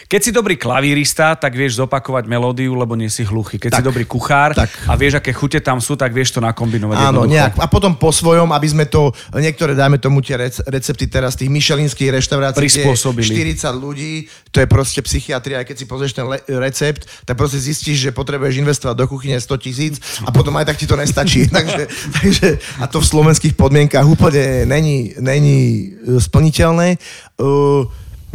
[0.06, 3.58] Keď si dobrý klavírista, tak vieš zopakovať melódiu, lebo nie si hluchý.
[3.58, 3.78] Keď Tak.
[3.82, 4.70] si dobrý kuchár Tak.
[4.86, 6.94] a vieš, aké chute tam sú, tak vieš to nakombinovať.
[6.94, 7.34] Áno, jednoducho.
[7.34, 7.52] nejak.
[7.58, 11.50] A potom po svojom, aby sme to, niektoré dáme tomu tie rec- recepty teraz tých
[11.50, 13.58] myšelinských reštaurácií, Prispôsobili.
[13.58, 17.58] 40 ľudí, to je proste psychiatria, aj keď si pozrieš ten le- recept, tak proste
[17.58, 21.50] zistíš, že potrebuješ investovať do kuchyne 100 tisíc a potom aj tak ti to nestačí.
[21.56, 22.48] takže, takže,
[22.78, 25.58] a to v slovenských podmienkách úplne není, není
[25.98, 26.94] e, splniteľné.
[27.36, 27.84] Uh,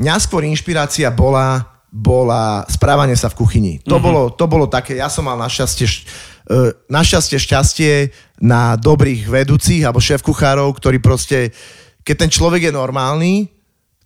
[0.01, 3.73] mňa skôr inšpirácia bola bola správanie sa v kuchyni.
[3.83, 4.03] To, Mhm.
[4.03, 6.05] bolo, to bolo také, ja som mal našťastie, šť-
[6.47, 7.91] e, našťastie šťastie
[8.39, 11.51] na dobrých vedúcich alebo šéf kuchárov, ktorí proste,
[12.07, 13.51] keď ten človek je normálny,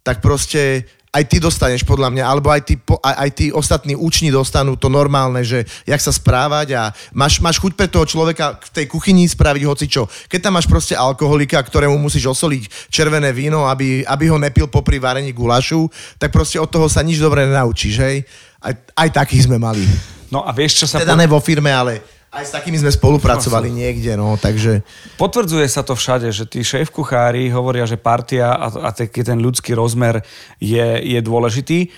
[0.02, 4.36] tak proste aj ty dostaneš podľa mňa, alebo aj tí, aj, aj tí ostatní úční
[4.36, 8.84] dostanú to normálne, že jak sa správať a máš, máš chuť pre toho človeka v
[8.84, 10.12] tej kuchyni spraviť hocičo.
[10.28, 15.00] Keď tam máš proste alkoholika, ktorému musíš osoliť červené víno, aby, aby ho nepil popri
[15.00, 15.88] varení gulašu,
[16.20, 18.28] tak proste od toho sa nič dobre nenaučíš, hej?
[18.60, 19.88] Aj, aj takých sme mali.
[20.28, 21.00] No a vieš, čo sa...
[21.00, 24.84] Teda po- ne vo firme, ale aj s takými sme spolupracovali niekde, no, takže...
[25.16, 29.40] Potvrdzuje sa to všade, že tí šéf kuchári hovoria, že partia a, a taký ten
[29.40, 30.20] ľudský rozmer
[30.60, 31.96] je, je dôležitý.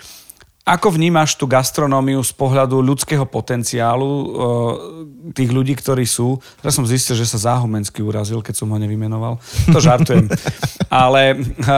[0.67, 4.25] Ako vnímaš tú gastronómiu z pohľadu ľudského potenciálu e,
[5.31, 6.43] tých ľudí, ktorí sú?
[6.59, 9.39] Teraz som zistil, že sa Záhomensky urazil, keď som ho nevymenoval.
[9.71, 10.27] To žartujem.
[10.91, 11.73] Ale, e,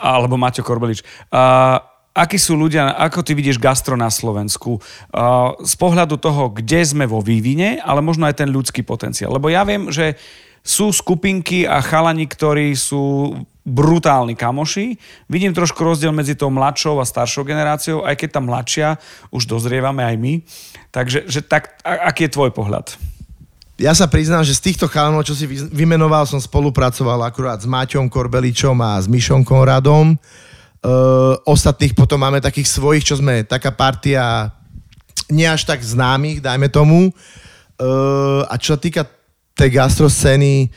[0.00, 1.04] alebo Maťo Korbelič.
[2.18, 4.82] Akí sú ľudia, ako ty vidíš gastro na Slovensku?
[5.14, 9.30] Uh, z pohľadu toho, kde sme vo vývine, ale možno aj ten ľudský potenciál.
[9.30, 10.18] Lebo ja viem, že
[10.66, 14.98] sú skupinky a chalani, ktorí sú brutálni kamoši.
[15.30, 18.88] Vidím trošku rozdiel medzi tou mladšou a staršou generáciou, aj keď tá mladšia
[19.30, 20.32] už dozrievame aj my.
[20.90, 22.98] Takže že tak, aký je tvoj pohľad?
[23.78, 27.70] Ja sa priznám, že z týchto chalanov, čo si vy- vymenoval, som spolupracoval akurát s
[27.70, 30.18] Maťom Korbeličom a s Mišom Konradom.
[30.18, 30.48] Uh,
[31.44, 34.54] ostatných potom máme takých svojich, čo sme taká partia
[35.28, 37.12] nie až tak známych, dajme tomu.
[37.78, 39.02] Uh, a čo sa týka
[39.54, 40.70] tej gastroscény,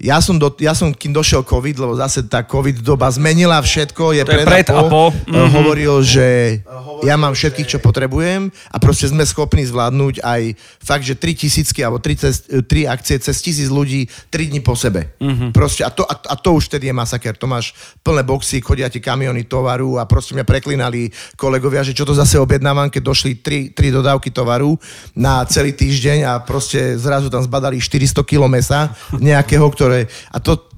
[0.00, 4.16] ja som, do, ja som, kým došiel COVID, lebo zase tá COVID doba zmenila všetko,
[4.16, 5.12] je, To je pred a po.
[5.28, 5.48] Mhm.
[5.52, 6.60] hovoril, že
[7.04, 10.42] ja mám všetkých, čo potrebujem a proste sme schopní zvládnuť aj
[10.80, 14.72] fakt, že 3 tisícky alebo 3, cez, 3 akcie cez tisíc ľudí 3 dní po
[14.72, 15.12] sebe.
[15.20, 15.52] Mhm.
[15.52, 17.36] Proste, a, to, a, a to už vtedy je masaker.
[17.36, 22.08] To máš plné boxy, chodia ti kamiony tovaru a proste mňa preklinali kolegovia, že čo
[22.08, 24.80] to zase objednávam, keď došli 3, 3 dodávky tovaru
[25.12, 29.89] na celý týždeň a proste zrazu tam zbadali 400 kg mesa nejakého, ktoré...
[30.30, 30.70] A to,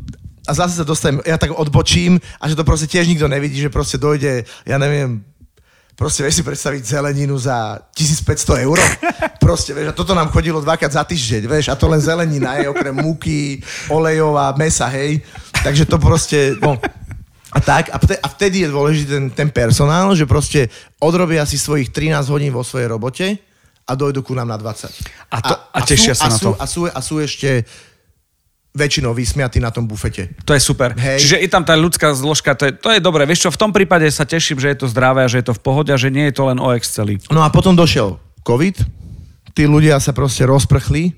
[0.46, 3.70] a zase sa dostanem, ja tak odbočím a že to proste tiež nikto nevidí, že
[3.70, 5.22] proste dojde, ja neviem,
[5.94, 8.78] proste vieš si predstaviť zeleninu za 1500 eur.
[9.44, 12.70] Proste, vieš, a toto nám chodilo dvakrát za týždeň, vieš, a to len zelenina, je
[12.70, 13.58] okrem múky,
[13.90, 15.18] olejov a mesa, hej.
[15.62, 16.78] Takže to proste, no,
[17.52, 21.60] a tak, a, vtedy, a vtedy je dôležitý ten, ten personál, že proste odrobia si
[21.60, 23.26] svojich 13 hodín vo svojej robote
[23.84, 24.88] a dojdu ku nám na 20.
[25.28, 26.50] A, to, a, a tešia sú, sa na sú, to.
[26.56, 27.68] A sú, a sú ešte
[28.72, 30.32] väčšinou vysmiatí na tom bufete.
[30.48, 30.96] To je super.
[30.96, 31.20] Hej.
[31.20, 33.28] Čiže je tam tá ľudská zložka, to je, to je dobré.
[33.28, 35.56] Vieš čo, v tom prípade sa teším, že je to zdravé a že je to
[35.56, 37.20] v pohode a že nie je to len o Exceli.
[37.28, 38.76] No a potom došiel COVID,
[39.52, 41.12] tí ľudia sa proste rozprchli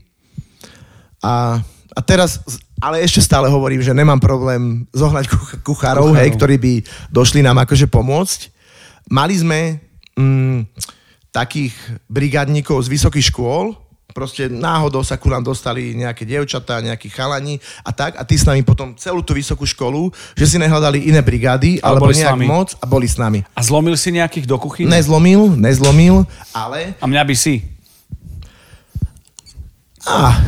[1.22, 1.62] a,
[1.94, 2.42] a teraz,
[2.82, 6.18] ale ešte stále hovorím, že nemám problém zohnať kuch- kuchárov, Kuchárov.
[6.18, 6.72] hej, ktorí by
[7.14, 8.50] došli nám akože pomôcť.
[9.14, 9.78] Mali sme
[10.18, 10.66] mm,
[11.30, 11.72] takých
[12.11, 13.78] brigádnikov z vysokých škôl,
[14.14, 18.46] proste náhodou sa ku nám dostali nejaké dievčatá, nejakí chalani a tak a tí s
[18.46, 22.46] nami potom celú tú vysokú školu, že si nehľadali iné brigády Ale alebo nejak vami.
[22.46, 23.42] moc a boli s nami.
[23.58, 24.86] A zlomil si nejakých do kuchyne?
[24.86, 26.22] Nezlomil, nezlomil,
[26.54, 26.94] ale...
[27.02, 27.66] A mňa by si.
[30.06, 30.38] Ah,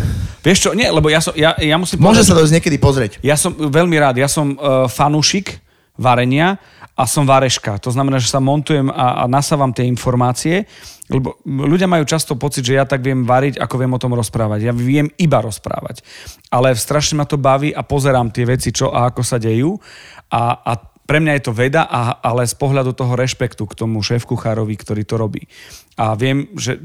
[0.46, 3.12] Vieš čo, nie, lebo ja, som, ja, ja musím môže povedať, sa dojsť niekedy pozrieť.
[3.18, 5.58] Ja som veľmi rád, ja som uh, fanúšik
[5.96, 6.56] varenia
[6.96, 7.76] a som vareška.
[7.84, 10.64] To znamená, že sa montujem a, a nasávam tie informácie,
[11.12, 14.60] lebo ľudia majú často pocit, že ja tak viem variť, ako viem o tom rozprávať.
[14.64, 16.02] Ja viem iba rozprávať.
[16.50, 19.76] Ale strašne ma to baví a pozerám tie veci, čo a ako sa dejú.
[20.32, 20.72] A, a
[21.06, 25.02] pre mňa je to veda, a, ale z pohľadu toho rešpektu k tomu šéf-kuchárovi, ktorý
[25.06, 25.46] to robí.
[25.94, 26.82] A viem, že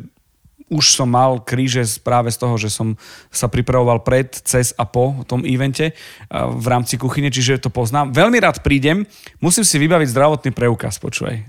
[0.71, 2.95] už som mal kríže práve z toho, že som
[3.27, 5.91] sa pripravoval pred, cez a po tom evente
[6.31, 8.15] a v rámci kuchyne, čiže to poznám.
[8.15, 9.03] Veľmi rád prídem,
[9.43, 11.43] musím si vybaviť zdravotný preukaz, počúvaj.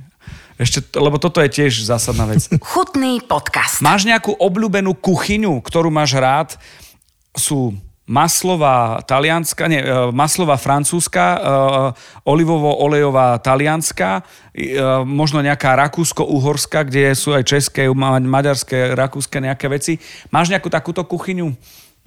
[0.61, 2.51] Ešte, lebo toto je tiež zásadná vec.
[2.75, 3.81] Chutný podcast.
[3.81, 6.59] Máš nejakú obľúbenú kuchyňu, ktorú máš rád?
[7.33, 7.79] Sú
[8.13, 11.39] maslová talianska, nie, e, maslová francúzska, e,
[12.29, 14.21] olivovo-olejová talianska,
[14.53, 14.77] e,
[15.09, 19.97] možno nejaká rakúsko-uhorská, kde sú aj české, ma- maďarské, rakúske nejaké veci.
[20.29, 21.57] Máš nejakú takúto kuchyňu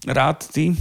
[0.06, 0.78] rád ty?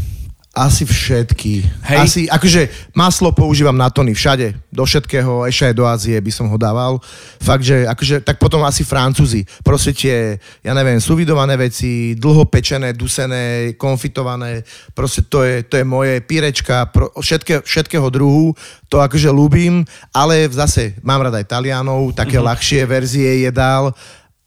[0.55, 1.67] Asi všetky.
[1.83, 1.99] Hej.
[1.99, 6.47] Asi, akože maslo používam na tony všade, do všetkého, ešte aj do Ázie by som
[6.47, 7.03] ho dával.
[7.43, 9.43] Fakt, že akože, tak potom asi Francúzi.
[9.67, 14.63] Proste tie, ja neviem, suvidované veci, dlho pečené, dusené, konfitované,
[14.95, 18.55] proste to je, to je moje pírečka, pro, všetké, všetkého druhu,
[18.87, 19.83] to akože ľúbim,
[20.15, 22.51] ale zase mám rada aj Talianov, také mm-hmm.
[22.55, 23.91] ľahšie verzie jedál,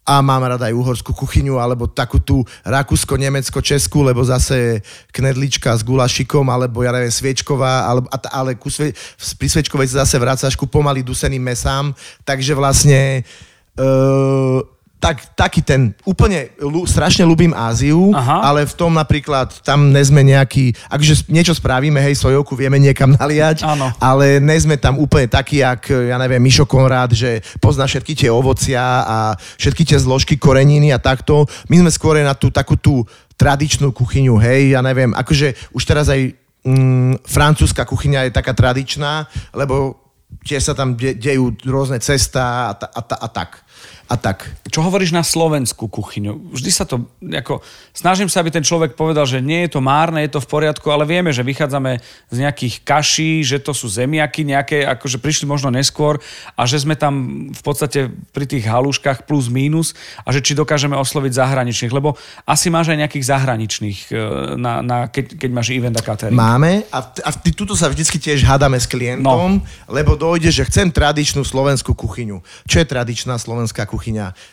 [0.07, 4.79] a mám rada aj uhorskú kuchyňu, alebo takú tú rakúsko, nemecko, českú, lebo zase
[5.11, 8.95] knedlička s gulašikom, alebo ja neviem, sviečková, alebo, ale ku sve,
[9.35, 11.91] pri sviečkovej sa zase vracaš ku pomaly duseným mesám,
[12.23, 13.27] takže vlastne
[13.75, 14.63] uh,
[14.97, 18.49] tak, taký ten, úplne ľu, strašne ľúbim Áziu, Aha.
[18.49, 23.61] ale v tom napríklad, tam nezme nejaký, akože niečo spravíme, hej, sojovku vieme niekam naliať,
[23.61, 23.93] Áno.
[24.01, 28.29] ale ne sme tam úplne takí, jak, ja neviem, Mišo Konrád, že pozná všetky tie
[28.33, 29.17] ovocia a
[29.61, 31.45] všetky tie zložky koreniny a takto.
[31.69, 33.05] My sme skôr na tú takú tú
[33.37, 36.33] tradičnú kuchyňu, hej, ja neviem, akože už teraz aj
[36.65, 40.07] mm, francúzska kuchyňa je taká tradičná, lebo
[40.43, 43.63] tiež sa tam de- dejú rôzne cesta a, ta, a, ta, a tak.
[44.07, 44.47] A tak.
[44.71, 46.55] Čo hovoríš na slovenskú kuchyňu?
[46.55, 47.59] Vždy sa to, ako,
[47.91, 50.87] snažím sa, aby ten človek povedal, že nie je to márne, je to v poriadku,
[50.87, 51.99] ale vieme, že vychádzame
[52.31, 56.23] z nejakých kaší, že to sú zemiaky nejaké, akože prišli možno neskôr
[56.55, 59.91] a že sme tam v podstate pri tých halúškach plus mínus
[60.23, 62.15] a že či dokážeme osloviť zahraničných, lebo
[62.47, 64.15] asi máš aj nejakých zahraničných, e,
[64.55, 66.31] na, na, keď, keď máš event a catering.
[66.31, 69.67] Máme a, t- a t- tuto sa vždycky tiež hádame s klientom, no.
[69.91, 72.39] lebo dojde, že chcem tradičnú slovenskú kuchyňu.
[72.63, 73.96] Čo je tradičná slovenská kuchyňa?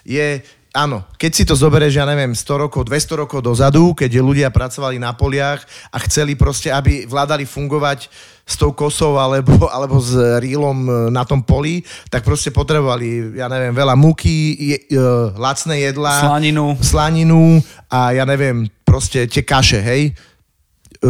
[0.02, 0.40] Je,
[0.74, 4.98] áno, keď si to zoberieš, ja neviem, 100 rokov, 200 rokov dozadu, keď ľudia pracovali
[4.98, 5.62] na poliach
[5.94, 8.10] a chceli proste, aby vládali fungovať
[8.44, 11.80] s tou kosou alebo, alebo s rílom e, na tom poli,
[12.12, 15.00] tak proste potrebovali, ja neviem, veľa múky, je, e,
[15.40, 16.76] lacné jedlá, Slaninu.
[16.82, 17.42] slaninu
[17.88, 20.12] a ja neviem, proste tie kaše, hej?
[20.12, 20.12] e,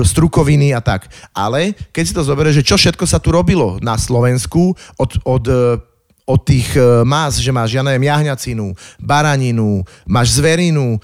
[0.07, 1.11] strukoviny a tak.
[1.35, 5.45] Ale keď si to zoberieš, že čo všetko sa tu robilo na Slovensku od, od,
[5.51, 5.77] e,
[6.25, 7.05] od tých e,
[7.41, 10.99] že máš, ja neviem, jahňacinu, baraninu, máš zverinu, e,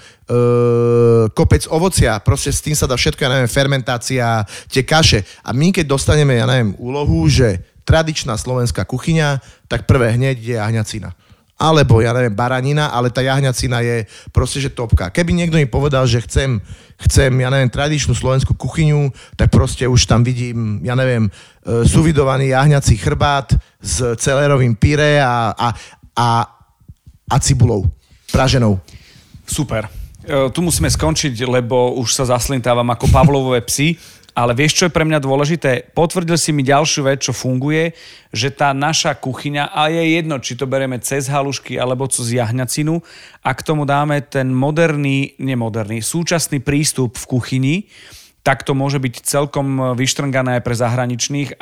[1.37, 5.21] kopec ovocia, proste s tým sa dá všetko, ja neviem, fermentácia, tie kaše.
[5.45, 10.55] A my keď dostaneme, ja neviem, úlohu, že tradičná slovenská kuchyňa, tak prvé hneď je
[10.57, 11.13] jahňacina
[11.61, 15.13] alebo ja neviem, baranina, ale tá jahňacina je proste, že topka.
[15.13, 16.57] Keby niekto mi povedal, že chcem,
[17.05, 22.57] chcem, ja neviem, tradičnú slovenskú kuchyňu, tak proste už tam vidím, ja neviem, e, suvidovaný
[22.57, 25.67] jahňací chrbát s celerovým pyré a, a,
[26.17, 26.29] a,
[27.29, 27.85] a cibulou
[28.33, 28.81] praženou.
[29.45, 29.85] Super.
[30.25, 34.01] E, tu musíme skončiť, lebo už sa zaslintávam ako Pavlovové psy.
[34.31, 35.91] Ale vieš, čo je pre mňa dôležité?
[35.91, 37.91] Potvrdil si mi ďalšiu vec, čo funguje,
[38.31, 43.03] že tá naša kuchyňa, a je jedno, či to bereme cez halušky alebo cez jahňacinu,
[43.43, 47.75] a k tomu dáme ten moderný, nemoderný, súčasný prístup v kuchyni,
[48.41, 51.61] tak to môže byť celkom vyštrngané aj pre zahraničných,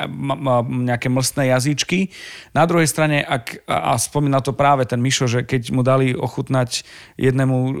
[0.88, 2.08] nejaké mlstné jazyčky.
[2.56, 6.88] Na druhej strane, ak, a spomína to práve ten Mišo, že keď mu dali ochutnať
[7.20, 7.72] jednému uh,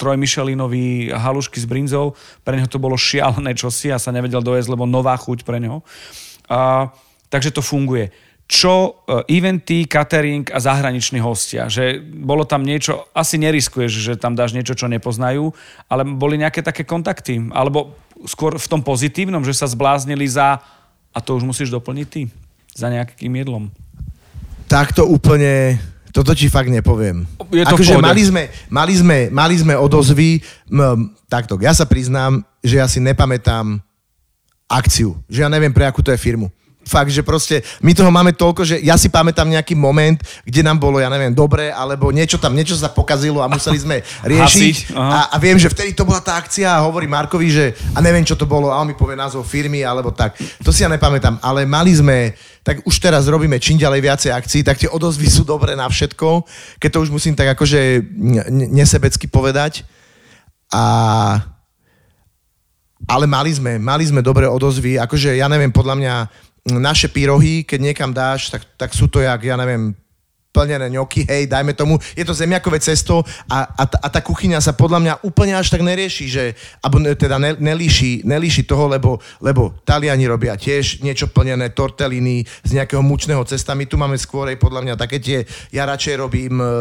[0.00, 4.88] trojmišelinovi halušky s brinzou, pre neho to bolo šialené čosi a sa nevedel dojesť, lebo
[4.88, 5.84] nová chuť pre neho.
[6.48, 6.88] Uh,
[7.28, 8.08] takže to funguje
[8.50, 11.70] čo e, eventy, catering a zahraniční hostia.
[11.70, 15.54] Že bolo tam niečo, asi neriskuješ, že tam dáš niečo, čo nepoznajú,
[15.86, 17.38] ale boli nejaké také kontakty.
[17.54, 17.94] Alebo
[18.28, 20.60] skôr v tom pozitívnom, že sa zbláznili za,
[21.12, 22.28] a to už musíš doplniť ty,
[22.76, 23.72] za nejakým jedlom.
[24.70, 25.80] Takto úplne,
[26.14, 27.26] toto ti fakt nepoviem.
[27.50, 30.38] Je to akože mali sme, mali, sme, mali sme odozvy,
[30.70, 33.82] m, takto, ja sa priznám, že ja si nepamätám
[34.70, 36.52] akciu, že ja neviem, pre akú to je firmu
[36.84, 40.80] fakt, že proste my toho máme toľko, že ja si pamätám nejaký moment, kde nám
[40.80, 43.96] bolo, ja neviem, dobre, alebo niečo tam, niečo sa pokazilo a museli sme
[44.32, 44.96] riešiť.
[44.96, 48.24] a, a viem, že vtedy to bola tá akcia a hovorí Markovi, že a neviem,
[48.24, 50.34] čo to bolo a on mi povie názov firmy alebo tak.
[50.64, 54.60] To si ja nepamätám, ale mali sme, tak už teraz robíme čím ďalej viacej akcií,
[54.64, 56.44] tak tie odozvy sú dobré na všetko,
[56.80, 58.02] keď to už musím tak akože
[58.50, 59.84] nesebecky povedať.
[60.70, 60.82] A
[63.08, 66.14] ale mali sme, mali sme dobré odozvy, akože ja neviem, podľa mňa
[66.68, 69.96] naše pyrohy, keď niekam dáš, tak, tak sú to jak, ja neviem,
[70.50, 74.74] plnené ňoky, hej, dajme tomu, je to zemiakové cesto a, a, a tá kuchyňa sa
[74.74, 76.44] podľa mňa úplne až tak nerieši, že,
[76.82, 82.70] alebo teda ne, nelíši, nelíši toho, lebo, lebo Taliani robia tiež niečo plnené, torteliny z
[82.82, 86.58] nejakého mučného cesta, my tu máme skôr aj podľa mňa také tie, ja radšej robím,
[86.58, 86.74] e,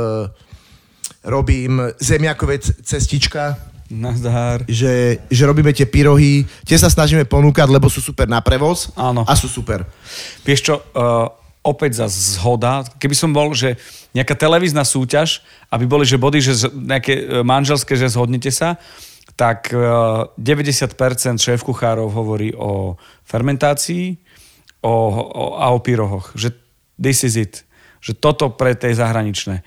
[1.30, 3.54] robím zemiakové cestička,
[3.90, 4.70] Nazdar.
[4.70, 9.26] Že, že robíme tie pyrohy, tie sa snažíme ponúkať, lebo sú super na prevoz Áno.
[9.26, 9.82] a sú super.
[10.46, 11.26] Vieš čo, uh,
[11.66, 13.76] opäť za zhoda, keby som bol, že
[14.14, 15.42] nejaká televízna súťaž,
[15.74, 18.82] aby boli, že body, že nejaké e, manželské, že zhodnete sa,
[19.38, 20.90] tak uh, e, 90%
[21.38, 24.18] šéf kuchárov hovorí o fermentácii
[24.82, 26.34] o, o, a o pyrohoch.
[26.34, 26.58] Že
[26.98, 27.54] this is it.
[28.02, 29.62] Že toto pre tej zahraničné.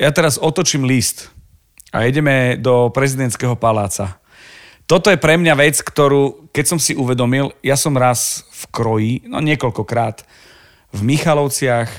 [0.00, 1.30] Ja teraz otočím list
[1.92, 4.18] a ideme do prezidentského paláca.
[4.86, 9.12] Toto je pre mňa vec, ktorú, keď som si uvedomil, ja som raz v kroji,
[9.26, 10.22] no niekoľkokrát,
[10.94, 11.90] v Michalovciach,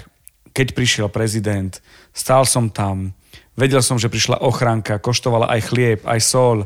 [0.55, 1.83] keď prišiel prezident,
[2.15, 3.11] stál som tam,
[3.59, 6.57] vedel som, že prišla ochranka, koštovala aj chlieb, aj sol,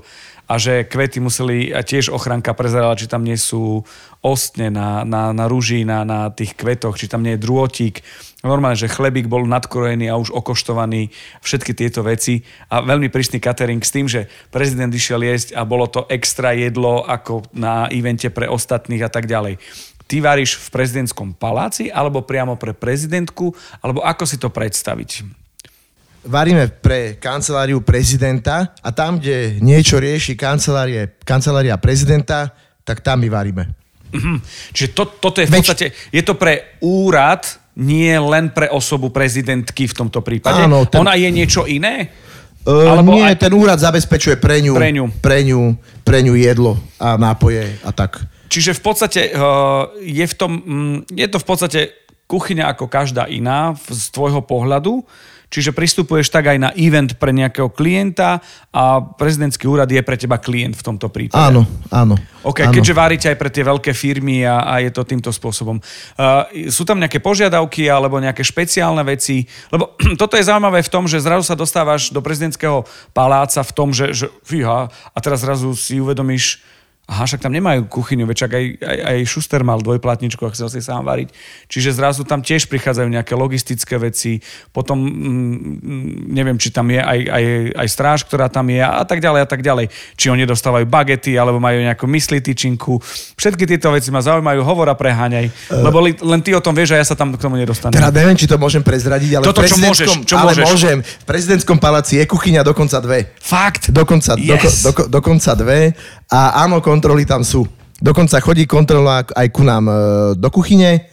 [0.52, 3.88] a že kvety museli, a tiež ochranka prezerala, či tam nie sú
[4.20, 8.04] ostne na, na, na rúži, na, na tých kvetoch, či tam nie je drôtik.
[8.42, 11.14] Normálne, že chlebík bol nadkrojený a už okoštovaný,
[11.46, 12.42] všetky tieto veci
[12.74, 17.06] a veľmi prísny catering s tým, že prezident išiel jesť a bolo to extra jedlo
[17.06, 19.62] ako na evente pre ostatných a tak ďalej.
[20.10, 25.42] Ty varíš v prezidentskom paláci alebo priamo pre prezidentku, alebo ako si to predstaviť?
[26.26, 32.54] varíme pre kanceláriu prezidenta a tam, kde niečo rieši kancelária prezidenta,
[32.86, 33.64] tak tam my varíme.
[34.12, 34.38] Mm-hmm.
[34.76, 37.48] Čiže to, toto je v podstate, je to pre úrad,
[37.80, 40.68] nie len pre osobu prezidentky v tomto prípade.
[40.68, 41.00] Áno, ten...
[41.00, 42.12] Ona je niečo iné?
[42.62, 43.42] Uh, Alebo nie, aj...
[43.42, 45.06] ten úrad zabezpečuje pre ňu, pre, ňu.
[45.18, 45.62] Pre, ňu,
[46.06, 48.22] pre ňu jedlo a nápoje a tak.
[48.52, 51.80] Čiže v podstate uh, je, v tom, um, je to v podstate
[52.30, 55.04] kuchyňa ako každá iná z tvojho pohľadu,
[55.52, 58.39] Čiže pristupuješ tak aj na event pre nejakého klienta
[58.72, 61.43] a prezidentský úrad je pre teba klient v tomto prípade.
[61.43, 62.16] Áno, áno.
[62.47, 62.72] OK, áno.
[62.72, 65.84] keďže várite aj pre tie veľké firmy a, a je to týmto spôsobom.
[66.16, 69.43] Uh, sú tam nejaké požiadavky alebo nejaké špeciálne veci?
[69.76, 73.91] Lebo toto je zaujímavé v tom, že zrazu sa dostávaš do prezidentského paláca v tom,
[73.91, 76.64] že, že fíha, a teraz zrazu si uvedomíš,
[77.12, 80.80] Aha, však tam nemajú kuchyňu, veď aj, aj, aj Schuster mal dvojplatničku, ak chcel si
[80.80, 81.36] sám variť.
[81.68, 84.39] Čiže zrazu tam tiež prichádzajú nejaké logistické veci,
[84.72, 87.43] potom mm, neviem, či tam je aj, aj,
[87.76, 89.91] aj stráž, ktorá tam je a tak ďalej a tak ďalej.
[90.16, 93.03] Či oni dostávajú bagety, alebo majú nejakú mysli tyčinku.
[93.36, 95.51] Všetky tieto veci ma zaujímajú, hovor a preháňaj.
[95.68, 97.91] Uh, lebo li, len ty o tom vieš a ja sa tam k tomu nedostanem.
[97.91, 100.64] Teda neviem, či to môžem prezradiť, ale Toto, čo môžeš, čo ale môžeš.
[100.64, 100.97] môžem.
[101.03, 103.36] V prezidentskom paláci je kuchyňa dokonca dve.
[103.36, 103.91] Fakt?
[103.91, 104.47] Dokonca, yes.
[104.47, 105.91] doko, doko, dokonca dve.
[106.32, 107.68] A áno, kontroly tam sú.
[108.00, 109.96] Dokonca chodí kontrola aj ku nám e,
[110.40, 111.12] do kuchyne.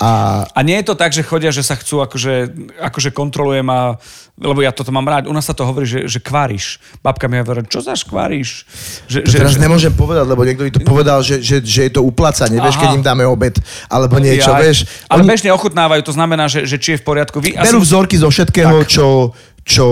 [0.00, 0.42] A...
[0.56, 2.48] a nie je to tak, že chodia, že sa chcú, akože,
[2.80, 4.00] akože kontrolujem a,
[4.40, 6.80] lebo ja toto mám rád, u nás sa to hovorí, že, že kváriš.
[7.04, 8.64] Babka mi hovorí, čo za škváriš?
[9.12, 9.60] Že, to že, teraz že...
[9.60, 12.96] nemôžem povedať, lebo niekto by to povedal, že, že, že je to uplácanie, vieš, keď
[12.96, 13.60] im dáme obed,
[13.92, 14.88] alebo niečo, ja, vieš.
[15.04, 15.28] Ale Oni...
[15.28, 17.36] bežne ochutnávajú, to znamená, že, že či je v poriadku.
[17.44, 17.92] Vy Berú asi...
[17.92, 19.36] vzorky zo všetkého, čo,
[19.68, 19.86] čo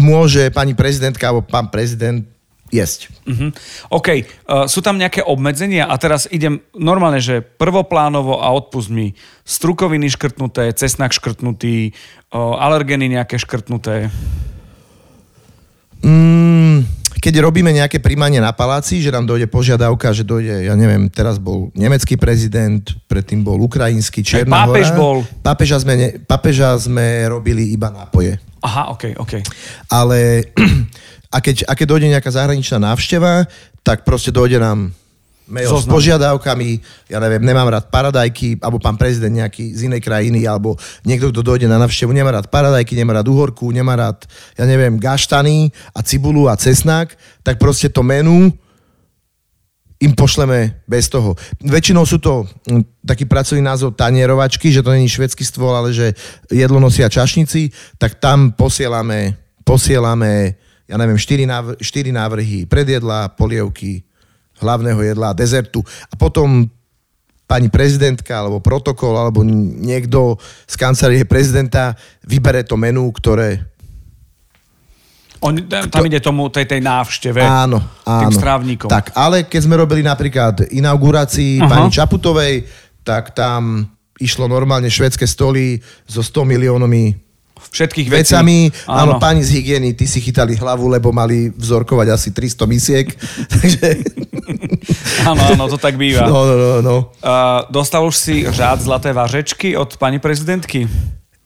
[0.00, 2.24] môže pani prezidentka alebo pán prezident
[2.72, 3.12] jesť.
[3.28, 3.52] Uh-huh.
[3.92, 4.08] OK,
[4.48, 9.12] uh, sú tam nejaké obmedzenia a teraz idem normálne, že prvoplánovo a odpust mi
[9.44, 11.92] strukoviny škrtnuté, cesnak škrtnutý,
[12.32, 14.08] uh, alergeny nejaké škrtnuté.
[16.02, 16.88] Mm,
[17.22, 21.38] keď robíme nejaké príjmanie na paláci, že nám dojde požiadavka, že dojde, ja neviem, teraz
[21.38, 24.98] bol nemecký prezident, predtým bol ukrajinský, Čierna pápež hora.
[24.98, 25.16] bol.
[25.44, 28.42] Pápeža sme, ne, pápeža sme robili iba nápoje.
[28.66, 29.38] Aha, OK, OK.
[29.86, 30.50] Ale
[31.32, 33.48] a keď, a keď dojde nejaká zahraničná návšteva,
[33.80, 34.92] tak proste dojde nám
[35.48, 35.98] mail s Zoznam.
[35.98, 36.80] požiadavkami,
[37.10, 41.42] ja neviem, nemám rád paradajky, alebo pán prezident nejaký z inej krajiny, alebo niekto, kto
[41.42, 44.22] dojde na návštevu, nemá rád paradajky, nemá rád uhorku, nemá rád,
[44.54, 48.54] ja neviem, gaštany a cibulu a cesnak, tak proste to menu
[50.02, 51.38] im pošleme bez toho.
[51.62, 56.10] Väčšinou sú to mm, taký pracovný názov tanierovačky, že to není švedský stôl, ale že
[56.50, 57.70] jedlo nosia čašníci,
[58.02, 60.58] tak tam posielame, posielame
[60.92, 64.04] ja neviem, 4, návr- 4 návrhy predjedla, polievky,
[64.60, 65.80] hlavného jedla a dezertu.
[66.12, 66.68] A potom
[67.48, 70.36] pani prezidentka alebo protokol alebo niekto
[70.68, 71.96] z kancelárie prezidenta
[72.28, 73.64] vybere to menu, ktoré...
[75.42, 78.30] On, tam ide tomu, tej, tej návšteve, Áno, áno.
[78.30, 78.86] tým strávnikom.
[78.86, 81.66] Tak, ale keď sme robili napríklad inaugurácii Aha.
[81.66, 82.54] pani Čaputovej,
[83.02, 83.90] tak tam
[84.22, 87.21] išlo normálne švedské stoly so 100 miliónmi
[87.70, 88.34] Všetkých vecí.
[88.34, 88.58] vecami.
[88.90, 89.22] Áno.
[89.22, 93.06] pani z hygieny, ty si chytali hlavu, lebo mali vzorkovať asi 300 misiek.
[93.54, 93.86] Takže...
[95.22, 96.26] Áno, áno, to tak býva.
[96.26, 96.96] No, no, no, no.
[97.22, 100.90] Uh, dostal už si řád zlaté vážečky od pani prezidentky?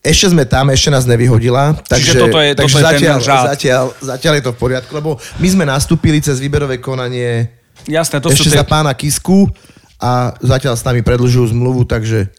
[0.06, 1.74] Ešte sme tam, ešte nás nevyhodila.
[1.82, 3.44] Takže, Čiže toto je- takže toto je ten zatiaľ, žád.
[3.50, 5.10] zatiaľ, zatiaľ je to v poriadku, lebo
[5.42, 7.50] my sme nastúpili cez výberové konanie
[7.90, 8.58] Jasné, to ešte sú tie...
[8.62, 9.50] za pána Kisku
[9.98, 12.30] a zatiaľ s nami predlžujú zmluvu, takže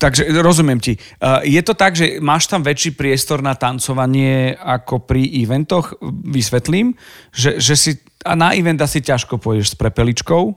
[0.00, 0.96] Takže rozumiem ti.
[1.20, 5.92] Uh, je to tak, že máš tam väčší priestor na tancovanie ako pri eventoch?
[6.24, 6.96] Vysvetlím,
[7.36, 7.90] že, že si
[8.24, 10.56] a na event asi ťažko pôjdeš s prepeličkou,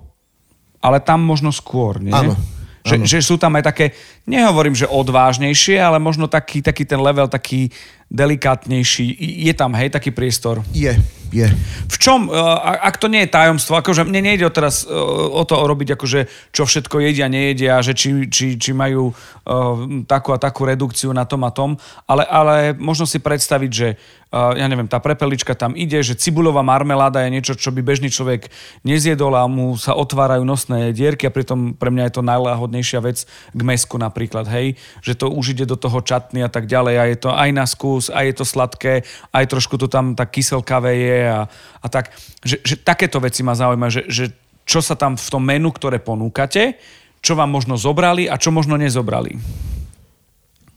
[0.84, 2.12] ale tam možno skôr, nie?
[2.12, 2.36] Áno,
[2.84, 3.86] Že, že sú tam aj také,
[4.28, 7.72] nehovorím, že odvážnejšie, ale možno taký, taký ten level, taký
[8.14, 9.18] delikátnejší.
[9.50, 10.62] Je tam, hej, taký priestor.
[10.70, 10.94] je,
[11.34, 11.50] je.
[11.90, 14.94] V čom, uh, ak to nie je tajomstvo, akože mne nejde o teraz uh,
[15.34, 20.30] o to robiť, akože čo všetko jedia, nejedia, že či, či, či majú uh, takú
[20.30, 23.88] a takú redukciu na tom a tom, ale, ale možno si predstaviť, že
[24.34, 28.50] ja neviem, tá prepelička tam ide, že cibulová marmeláda je niečo, čo by bežný človek
[28.82, 33.30] nezjedol a mu sa otvárajú nosné dierky a pritom pre mňa je to najláhodnejšia vec
[33.30, 34.74] k mesku napríklad, hej,
[35.06, 37.66] že to už ide do toho čatny a tak ďalej a je to aj na
[37.70, 38.94] skús, aj je to sladké,
[39.32, 41.42] aj trošku to tam tak kyselkavé je a,
[41.80, 42.12] a tak,
[42.44, 44.26] že, že takéto veci ma zaujíma, že, že
[44.64, 46.80] čo sa tam v tom menu, ktoré ponúkate,
[47.24, 49.40] čo vám možno zobrali a čo možno nezobrali.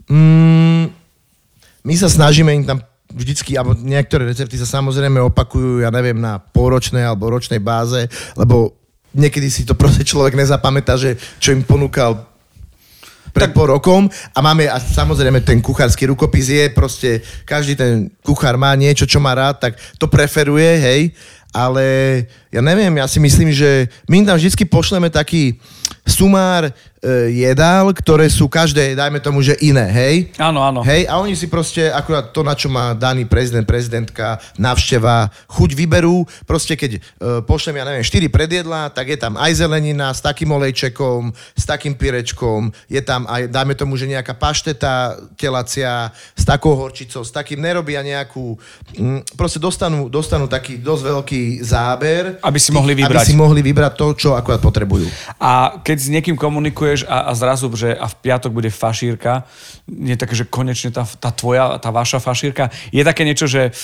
[0.07, 0.91] Mm,
[1.83, 2.79] my sa snažíme im tam
[3.11, 8.75] vždycky, alebo niektoré recepty sa samozrejme opakujú, ja neviem, na pôročnej alebo ročnej báze, lebo
[9.15, 12.36] niekedy si to proste človek nezapamätá, že čo im ponúkal
[13.37, 18.57] pred pol rokom a máme a samozrejme ten kuchársky rukopis je proste, každý ten kuchár
[18.57, 21.13] má niečo, čo má rád, tak to preferuje, hej,
[21.53, 21.85] ale
[22.57, 25.61] ja neviem, ja si myslím, že my tam vždy pošleme taký
[26.07, 26.71] sumár e,
[27.35, 30.15] jedál, ktoré sú každé, dajme tomu, že iné, hej?
[30.39, 30.81] Áno, áno.
[30.87, 35.71] Hej, a oni si proste akurát to, na čo má daný prezident, prezidentka, návšteva, chuť
[35.75, 36.23] vyberú.
[36.47, 37.01] Proste keď e,
[37.43, 41.99] pošlem, ja neviem, 4 predjedla, tak je tam aj zelenina s takým olejčekom, s takým
[41.99, 47.59] pirečkom, je tam aj, dajme tomu, že nejaká pašteta telacia s takou horčicou, s takým
[47.59, 48.55] nerobia nejakú,
[48.95, 52.39] mm, proste dostanú, dostanú taký dosť veľký záber.
[52.47, 53.27] Aby si mohli vybrať.
[53.27, 55.11] Aby si mohli vybrať to, čo akurát potrebujú.
[55.43, 59.43] A keď s niekým komunikuješ a, a zrazu, že a v piatok bude fašírka,
[59.91, 63.75] je také, že konečne tá, tá tvoja, tá vaša fašírka, je také niečo, že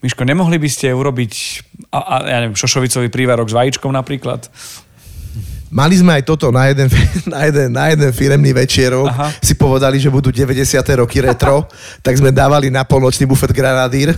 [0.00, 1.32] Miško, nemohli by ste urobiť,
[1.92, 4.48] a, a, ja neviem, šošovicový prívarok s vajíčkom napríklad?
[5.70, 6.90] Mali sme aj toto na jeden,
[7.32, 9.06] na jeden, na jeden firemný večierok.
[9.06, 9.30] Aha.
[9.38, 10.66] Si povedali, že budú 90.
[10.98, 11.70] roky retro,
[12.04, 14.10] tak sme dávali na polnočný bufet granadír.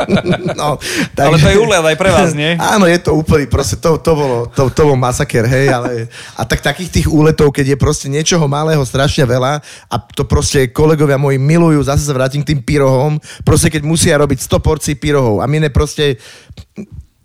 [0.60, 0.76] no,
[1.16, 2.52] Ale to je úlet aj pre vás, nie?
[2.60, 6.44] Áno, je to úplný, proste to, to, bolo, to, to bol masaker, hej, ale a
[6.44, 11.16] tak takých tých úletov, keď je proste niečoho malého strašne veľa a to proste kolegovia
[11.16, 15.40] moji milujú, zase sa vrátim k tým pyrohom, proste keď musia robiť 100 porcií pyrohov
[15.40, 16.20] a my ne proste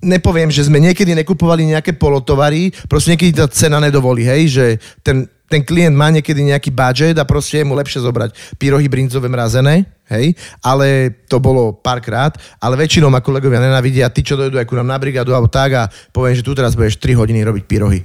[0.06, 4.66] nepoviem, že sme niekedy nekupovali nejaké polotovary, proste niekedy tá cena nedovolí, hej, že
[5.02, 9.26] ten, ten klient má niekedy nejaký budget a proste je mu lepšie zobrať pyrohy brinzové
[9.26, 14.66] mrazené, hej, ale to bolo párkrát, ale väčšinou ma kolegovia nenavidia, tí, čo dojdu aj
[14.66, 17.66] ku nám na brigádu alebo tak a poviem, že tu teraz budeš 3 hodiny robiť
[17.66, 18.02] pyrohy.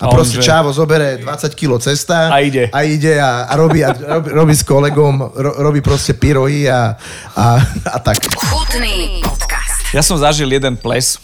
[0.00, 2.72] A A on, proste že- Čávo zobere 20 kg cesta A ide.
[2.72, 6.96] a, ide a, a, robí, a robí, robí s kolegom, ro, robí proste pyrohy a,
[7.36, 7.44] a,
[7.92, 8.16] a tak.
[8.32, 9.92] Chutný podcast.
[9.92, 11.20] Ja som zažil jeden ples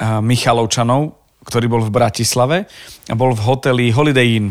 [0.00, 1.14] Michalovčanov,
[1.44, 2.56] ktorý bol v Bratislave
[3.06, 4.50] a bol v hoteli Holiday Inn.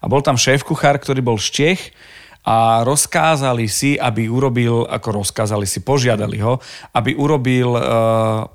[0.00, 1.80] A bol tam šéf-kuchár, ktorý bol z Čech
[2.40, 6.56] a rozkázali si, aby urobil, ako rozkázali si, požiadali ho,
[6.96, 7.82] aby urobil uh,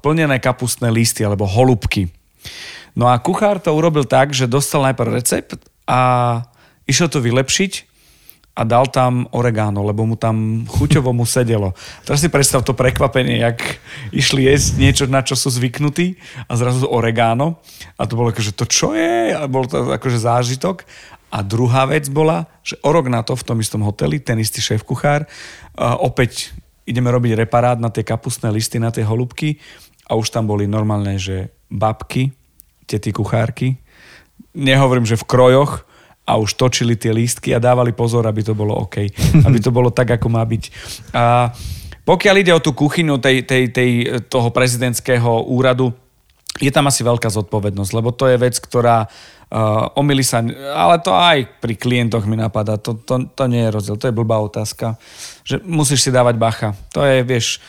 [0.01, 2.09] plnené kapustné listy alebo holubky.
[2.97, 6.41] No a kuchár to urobil tak, že dostal najprv recept a
[6.89, 7.94] išiel to vylepšiť
[8.55, 11.75] a dal tam oregano, lebo mu tam chuťovo mu sedelo.
[12.07, 13.59] Teraz si predstav to prekvapenie, jak
[14.15, 16.15] išli jesť niečo, na čo sú zvyknutí
[16.47, 17.59] a zrazu oregano.
[17.99, 19.35] A to bolo akože to čo je?
[19.35, 20.87] A bol to akože zážitok.
[21.35, 24.63] A druhá vec bola, že o rok na to v tom istom hoteli, ten istý
[24.63, 25.27] šéf-kuchár,
[25.99, 26.55] opäť
[26.87, 29.59] ideme robiť reparát na tie kapustné listy, na tie holubky
[30.07, 32.31] a už tam boli normálne, že babky,
[32.87, 33.75] tety kuchárky,
[34.55, 35.83] nehovorím, že v krojoch,
[36.25, 39.05] a už točili tie lístky a dávali pozor, aby to bolo OK.
[39.45, 40.63] Aby to bolo tak, ako má byť.
[41.13, 41.53] A
[42.05, 43.89] pokiaľ ide o tú kuchyňu tej, tej, tej,
[44.29, 45.93] toho prezidentského úradu,
[46.61, 50.39] je tam asi veľká zodpovednosť, lebo to je vec, ktorá uh, omily sa,
[50.71, 54.15] ale to aj pri klientoch mi napadá, to, to, to nie je rozdiel, to je
[54.15, 54.95] blbá otázka,
[55.43, 56.69] že musíš si dávať bacha.
[56.95, 57.59] To je, vieš,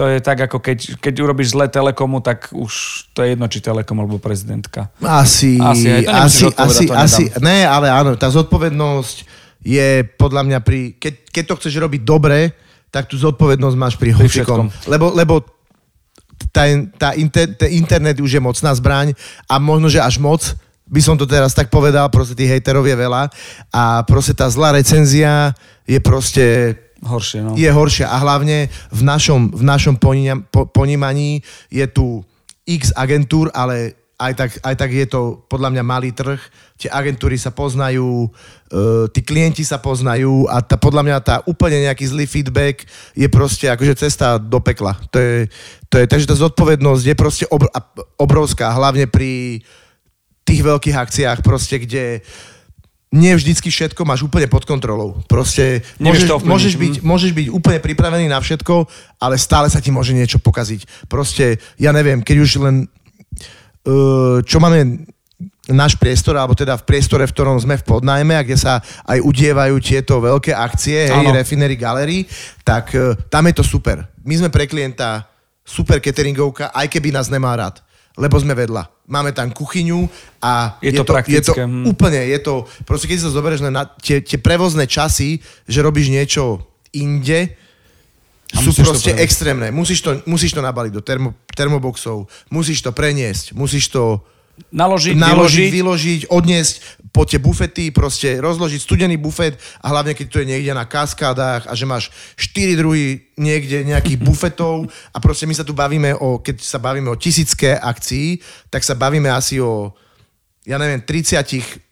[0.00, 3.60] to je tak, ako keď, keď urobíš zle Telekomu, tak už to je jedno, či
[3.60, 4.88] Telekom alebo prezidentka.
[5.04, 9.28] Asi, asi, asi, asi, asi, ne, ale áno, tá zodpovednosť
[9.60, 12.56] je podľa mňa pri, keď, keď to chceš robiť dobre,
[12.88, 14.72] tak tú zodpovednosť máš pri hocikom.
[14.88, 15.44] Lebo, lebo
[16.48, 16.64] tá,
[16.96, 19.12] tá inter, tá internet už je mocná zbraň
[19.52, 20.40] a možno, že až moc,
[20.88, 23.28] by som to teraz tak povedal, proste tých hejterov je veľa
[23.68, 25.52] a proste tá zlá recenzia
[25.84, 27.56] je proste Horšie, no.
[27.56, 29.96] Je horšie a hlavne v našom, v našom
[30.72, 31.40] ponímaní
[31.72, 32.20] je tu
[32.68, 36.36] x agentúr, ale aj tak, aj tak je to podľa mňa malý trh.
[36.76, 41.88] Tie agentúry sa poznajú, uh, tí klienti sa poznajú a tá, podľa mňa tá úplne
[41.88, 42.84] nejaký zlý feedback
[43.16, 44.92] je proste akože cesta do pekla.
[45.08, 45.48] To je,
[45.88, 47.72] to je, takže tá zodpovednosť je proste obr,
[48.20, 49.64] obrovská, hlavne pri
[50.44, 52.20] tých veľkých akciách, proste, kde
[53.10, 55.18] nie vždycky všetko máš úplne pod kontrolou.
[55.26, 57.02] Proste môžeš, môžeš, byť, hm.
[57.02, 58.86] môžeš byť úplne pripravený na všetko,
[59.18, 61.10] ale stále sa ti môže niečo pokaziť.
[61.10, 65.02] Proste, ja neviem, keď už len uh, čo máme
[65.70, 69.18] náš priestor, alebo teda v priestore, v ktorom sme v podnajme a kde sa aj
[69.22, 72.18] udievajú tieto veľké akcie, hej, Refinery Gallery,
[72.62, 74.06] tak uh, tam je to super.
[74.22, 75.26] My sme pre klienta
[75.66, 77.82] super cateringovka, aj keby nás nemá rád
[78.20, 79.08] lebo sme vedľa.
[79.08, 80.04] Máme tam kuchyňu
[80.44, 81.88] a je, je to, to, je to hm.
[81.88, 86.12] úplne, je to, proste keď si sa zoberieš na tie, tie prevozné časy, že robíš
[86.12, 86.60] niečo
[86.92, 87.56] inde,
[88.50, 89.70] a sú proste extrémne.
[89.70, 94.26] Musíš to, musíš to nabaliť do termo, termoboxov, musíš to preniesť, musíš to
[94.68, 95.70] naložiť, naložiť vyložiť.
[95.72, 96.74] vyložiť, odniesť
[97.10, 101.66] po tie bufety, proste rozložiť studený bufet a hlavne keď to je niekde na kaskádach
[101.66, 106.38] a že máš 4 druhy niekde nejakých bufetov a proste my sa tu bavíme o,
[106.38, 108.38] keď sa bavíme o tisícké akcií,
[108.70, 109.90] tak sa bavíme asi o,
[110.68, 111.88] ja neviem, 30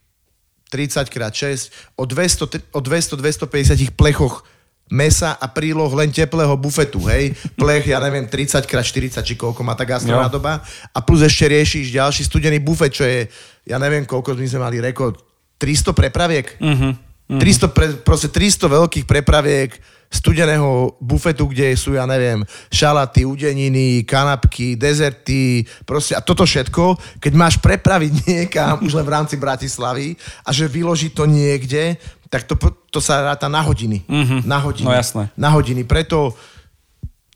[0.68, 4.44] 30 x 6, o 200, o 200-250 plechoch
[4.88, 7.36] mesa a príloh len teplého bufetu, hej.
[7.54, 10.64] Plech, ja neviem, 30 x 40 či koľko má tá gastronádoba.
[10.92, 13.28] A plus ešte riešiš ďalší studený bufet, čo je,
[13.68, 15.20] ja neviem, koľko my sme mali rekord,
[15.60, 16.46] 300 prepraviek.
[16.56, 16.96] Uh-huh.
[17.28, 17.40] Uh-huh.
[17.40, 19.76] 300 pre, proste 300 veľkých prepraviek
[20.08, 22.40] studeného bufetu, kde sú, ja neviem,
[22.72, 29.14] šalaty, udeniny, kanapky, dezerty, proste a toto všetko, keď máš prepraviť niekam už len v
[29.14, 32.56] rámci Bratislavy a že vyložiť to niekde, tak to,
[32.92, 34.04] to sa ráta na hodiny.
[34.04, 34.40] Mm-hmm.
[34.44, 34.86] Na hodiny.
[34.88, 35.32] No jasné.
[35.36, 35.84] Na hodiny.
[35.84, 36.36] Preto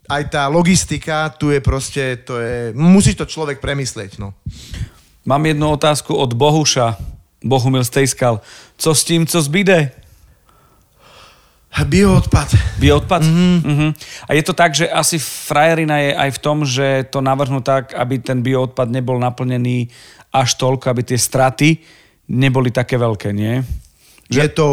[0.08, 4.36] aj tá logistika tu je proste, to je, musí to človek premyslieť, no.
[5.22, 6.98] Mám jednu otázku od Bohuša.
[7.42, 8.42] Bohumil Stejskal.
[8.78, 9.90] Co s tím, co zbyde?
[11.92, 12.48] Bioodpad.
[12.76, 13.22] Bioodpad?
[13.24, 13.56] Mm-hmm.
[13.64, 13.90] Mm-hmm.
[14.28, 17.96] A je to tak, že asi frajerina je aj v tom, že to navrhnú tak,
[17.96, 19.88] aby ten bioodpad nebol naplnený
[20.32, 21.80] až toľko, aby tie straty
[22.32, 23.60] neboli také veľké, nie?
[24.28, 24.40] Že...
[24.40, 24.68] Je to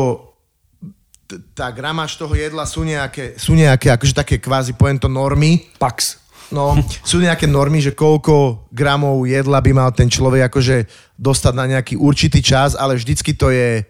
[1.53, 5.61] tá gramáž toho jedla sú nejaké, sú nejaké akože také kvázi poviem to normy.
[5.77, 6.17] Pax.
[6.49, 6.73] No,
[7.05, 11.93] sú nejaké normy, že koľko gramov jedla by mal ten človek akože dostať na nejaký
[11.93, 13.85] určitý čas, ale vždycky to je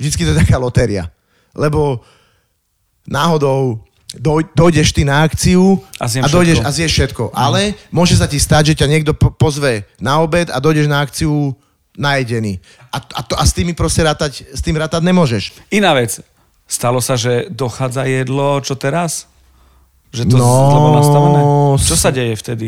[0.00, 1.12] vždycky to je taká lotéria.
[1.52, 2.00] Lebo
[3.08, 3.84] náhodou
[4.18, 7.34] doj, dojdeš ty na akciu a, a dojdeš a zješ všetko.
[7.34, 11.54] Ale môže sa ti stať, že ťa niekto pozve na obed a dojdeš na akciu
[11.94, 12.58] najedený.
[12.90, 15.54] A, a, to, a s, tými proste rátať, s tým rátať nemôžeš.
[15.70, 16.22] Iná vec.
[16.66, 19.30] Stalo sa, že dochádza jedlo, čo teraz?
[20.14, 21.40] Že to no, bolo nastavené?
[21.82, 22.66] Čo sa deje vtedy?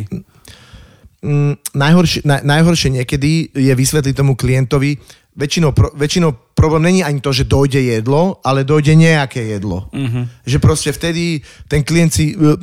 [1.25, 5.01] Mm, najhoršie, na, najhoršie niekedy je vysvetliť tomu klientovi,
[5.37, 9.87] väčšinou, pro, väčšinou problém není ani to, že dojde jedlo, ale dojde nejaké jedlo.
[9.93, 10.25] Uh-huh.
[10.49, 12.33] Že proste vtedy ten klient si...
[12.33, 12.57] e,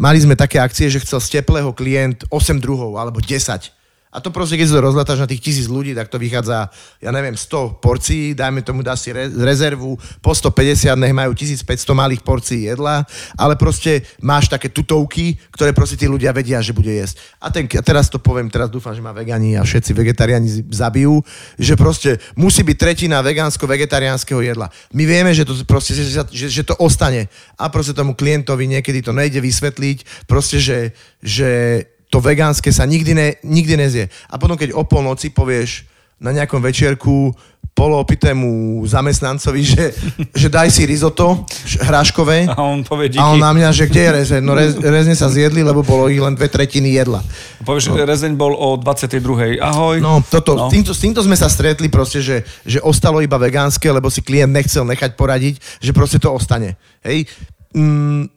[0.00, 3.75] Mali sme také akcie, že chcel z teplého klient 8 druhov alebo 10.
[4.16, 6.72] A to proste, keď sa to rozletáš na tých tisíc ľudí, tak to vychádza,
[7.04, 11.68] ja neviem, 100 porcií, dajme tomu, dá si re- rezervu, po 150, nech majú 1500
[11.92, 13.04] malých porcií jedla,
[13.36, 17.20] ale proste máš také tutovky, ktoré proste tí ľudia vedia, že bude jesť.
[17.44, 21.20] A, ten, a teraz to poviem, teraz dúfam, že ma vegani a všetci vegetariáni zabijú,
[21.60, 24.72] že proste musí byť tretina vegánsko-vegetariánskeho jedla.
[24.96, 27.28] My vieme, že to proste, že, že, že to ostane
[27.60, 31.84] a proste tomu klientovi niekedy to nejde vysvetliť, proste, že, že
[32.16, 34.08] to vegánske sa nikdy, ne, nikdy nezie.
[34.32, 35.84] A potom, keď o polnoci povieš
[36.16, 37.36] na nejakom večierku
[37.76, 39.92] poloopitému zamestnancovi, že,
[40.32, 41.44] že daj si risotto
[41.76, 43.20] hráškové A on povie díky.
[43.20, 44.40] a on na mňa, že kde je rezeň?
[44.40, 47.20] No rez, rezne sa zjedli, lebo bolo ich len dve tretiny jedla.
[47.68, 48.00] Povieš, no.
[48.00, 49.60] rezeň bol o 22.
[49.60, 50.00] Ahoj.
[50.00, 50.72] No, toto, no.
[50.72, 54.24] S, týmto, s týmto sme sa stretli proste, že, že ostalo iba vegánske, lebo si
[54.24, 56.80] klient nechcel nechať poradiť, že proste to ostane.
[57.04, 57.28] Hej.
[57.76, 58.32] Mm,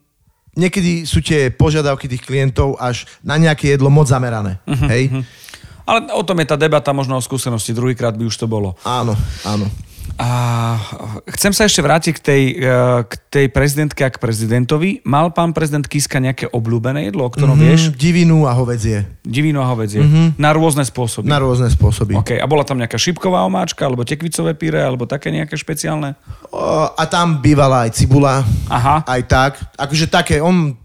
[0.60, 4.60] niekedy sú tie požiadavky tých klientov až na nejaké jedlo moc zamerané.
[4.68, 5.24] Uh-huh, Hej.
[5.90, 7.74] Ale o tom je tá debata možno o skúsenosti.
[7.74, 8.78] Druhýkrát by už to bolo.
[8.86, 9.66] Áno, áno.
[10.20, 10.76] A
[11.32, 15.00] chcem sa ešte vrátiť k tej, eh, k tej prezidentke a k prezidentovi.
[15.08, 17.72] Mal pán prezident Kiska nejaké obľúbené jedlo, o ktorom mm-hmm.
[17.72, 17.96] vieš?
[17.96, 19.08] Divinu a hovedzie.
[19.24, 20.04] Divinu a hovedzie.
[20.04, 20.36] Mm-hmm.
[20.36, 21.24] Na rôzne spôsoby.
[21.24, 22.20] Na rôzne spôsoby.
[22.20, 22.36] OK.
[22.36, 26.20] A bola tam nejaká šipková omáčka, alebo tekvicové píre, alebo také nejaké špeciálne?
[26.52, 28.44] O, a tam bývala aj cibula.
[28.68, 29.08] Aha.
[29.08, 29.56] Aj tak.
[29.80, 30.76] Akože také, on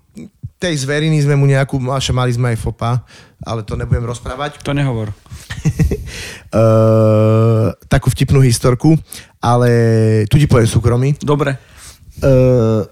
[0.62, 3.02] tej zveriny sme mu nejakú, mali sme aj fopa,
[3.42, 4.62] ale to nebudem rozprávať.
[4.62, 5.10] To nehovor.
[6.50, 8.96] uh, takú vtipnú historku,
[9.42, 9.70] ale
[10.30, 11.16] tu ti poviem súkromí.
[11.20, 11.56] Dobre.
[12.22, 12.86] Uh,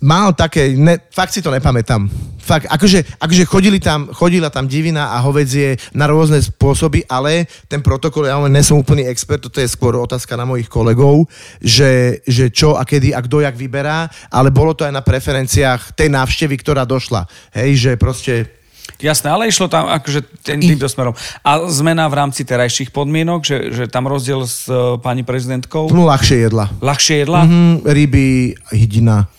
[0.00, 2.06] mal také, ne, fakt si to nepamätám.
[2.38, 7.84] Fakt, akože, akože chodili tam, chodila tam divina a hovedzie na rôzne spôsoby, ale ten
[7.84, 11.28] protokol, ja len nie som úplný expert, toto je skôr otázka na mojich kolegov,
[11.60, 15.92] že, že čo a kedy a kto jak vyberá, ale bolo to aj na preferenciách
[15.92, 17.28] tej návštevy, ktorá došla.
[17.52, 18.57] Hej, že proste
[18.98, 21.14] Jasné, ale išlo tam akože tým, týmto smerom.
[21.44, 25.92] A zmena v rámci terajších podmienok, že, že tam rozdiel s uh, pani prezidentkou?
[25.92, 26.72] no, ľahšie jedla.
[26.80, 27.40] Ľahšie jedla?
[27.46, 28.28] Mm, ryby,
[28.74, 29.30] hydina.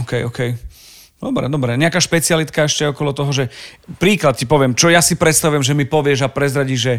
[0.00, 0.40] OK, OK.
[1.20, 1.76] Dobre, dobre.
[1.76, 3.44] Nejaká špecialitka ešte okolo toho, že
[4.00, 6.94] príklad ti poviem, čo ja si predstavujem, že mi povieš a prezradíš, že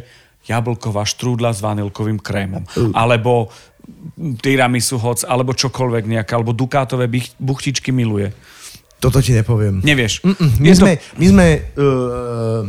[0.45, 2.61] jablková štrúdla s vanilkovým krémom.
[2.93, 3.49] Alebo
[4.41, 7.09] tiramisu hoc, alebo čokoľvek nejaká, alebo dukátové
[7.41, 8.29] buchtičky miluje.
[9.01, 9.81] Toto ti nepoviem.
[9.81, 10.21] Nevieš.
[10.61, 12.61] My to- sme, my sme uh,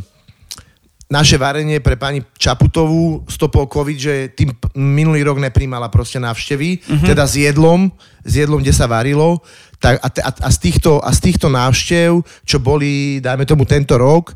[1.07, 7.05] naše varenie pre pani Čaputovú stopol COVID, že tým minulý rok nepríjmala proste návštevy, uh-huh.
[7.05, 7.93] teda s jedlom,
[8.25, 9.45] s jedlom, kde sa varilo.
[9.77, 14.01] Tak, a, a, a, z týchto, a z týchto návštev, čo boli, dajme tomu tento
[14.01, 14.33] rok,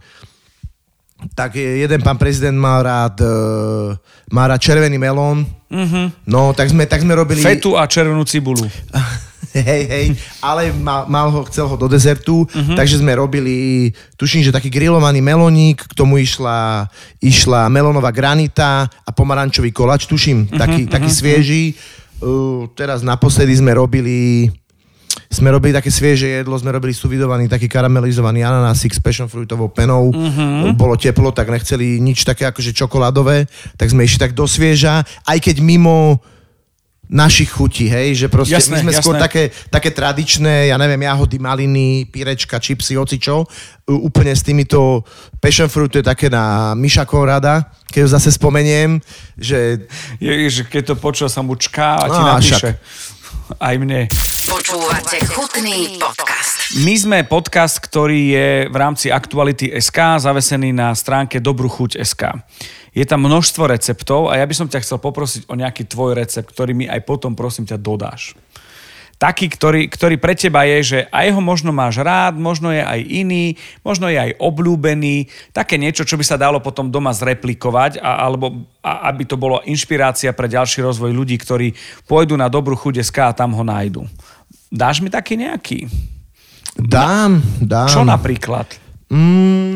[1.33, 3.97] tak je- jeden pán prezident mal rád, uh,
[4.29, 5.49] mal rád červený melón.
[5.73, 6.13] Uh-huh.
[6.29, 7.41] No, tak sme, tak sme robili...
[7.41, 8.69] Fetu a červenú cibulu.
[9.53, 10.07] Hej, hej,
[10.43, 12.75] ale mal, mal ho, chcel ho do dezertu, uh-huh.
[12.75, 16.91] takže sme robili, tuším, že taký grillovaný meloník, k tomu išla,
[17.21, 21.65] išla melónová granita a pomarančový kolač, tuším, uh-huh, taký, uh-huh, taký svieži.
[22.17, 24.49] Uh, teraz naposledy sme robili
[25.27, 30.13] sme robili také svieže jedlo, sme robili suvidovaný taký karamelizovaný ananásik s passion fruitovou penou.
[30.13, 30.73] Uh-huh.
[30.77, 35.39] Bolo teplo, tak nechceli nič také akože čokoládové, tak sme išli tak do svieža, aj
[35.41, 36.21] keď mimo
[37.07, 39.03] našich chutí, hej, že proste Jasné, my sme jasné.
[39.03, 43.47] skôr také, také tradičné, ja neviem, jahody, maliny, pírečka, čipsy, hocičo,
[43.87, 45.07] U- úplne s týmito
[45.39, 48.99] passion fruit, to je také na Miša Konrada, keď ho zase spomeniem,
[49.39, 49.87] že
[50.19, 52.75] Je, že keď to počul, sa mu čká a ti Á, napíše.
[53.47, 54.11] Aj mne.
[54.51, 56.83] Počúvate chutný podcast.
[56.83, 62.43] My sme podcast, ktorý je v rámci Aktuality SK zavesený na stránke dobruchuť.sk.
[62.91, 66.51] Je tam množstvo receptov a ja by som ťa chcel poprosiť o nejaký tvoj recept,
[66.51, 68.35] ktorý mi aj potom prosím ťa dodáš.
[69.17, 73.01] Taký, ktorý, ktorý pre teba je, že aj ho možno máš rád, možno je aj
[73.01, 78.29] iný, možno je aj obľúbený, také niečo, čo by sa dalo potom doma zreplikovať, a,
[78.29, 81.73] alebo a, aby to bolo inšpirácia pre ďalší rozvoj ľudí, ktorí
[82.05, 84.05] pôjdu na dobrú chudesk a tam ho nájdu.
[84.69, 85.89] Dáš mi taký nejaký?
[86.77, 87.89] dám, dám.
[87.89, 88.69] Čo napríklad?
[89.09, 89.76] Mm,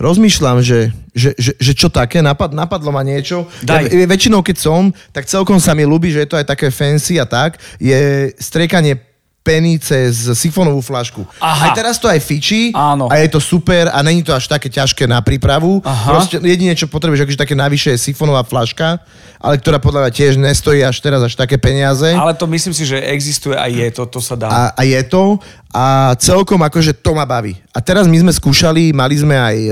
[0.00, 3.44] rozmýšľam, že, že, že, že čo také, napad, napadlo ma niečo.
[3.60, 3.92] Daj.
[3.92, 7.20] Ja, väčšinou, keď som, tak celkom sa mi ľúbi, že je to aj také fancy
[7.20, 9.09] a tak, je striekanie
[9.40, 11.24] peny cez sifónovú flašku.
[11.40, 11.68] Aha.
[11.68, 13.08] Aj teraz to aj fičí Áno.
[13.08, 15.80] a je to super a není to až také ťažké na prípravu.
[15.80, 16.12] Aha.
[16.12, 19.00] Proste jedine, čo potrebuješ, akože také navyše je sifónová flaška,
[19.40, 22.12] ale ktorá podľa mňa tiež nestojí až teraz až také peniaze.
[22.12, 24.48] Ale to myslím si, že existuje a je to, to sa dá.
[24.52, 25.40] A, a je to
[25.72, 27.56] a celkom akože to ma baví.
[27.72, 29.70] A teraz my sme skúšali, mali sme aj e,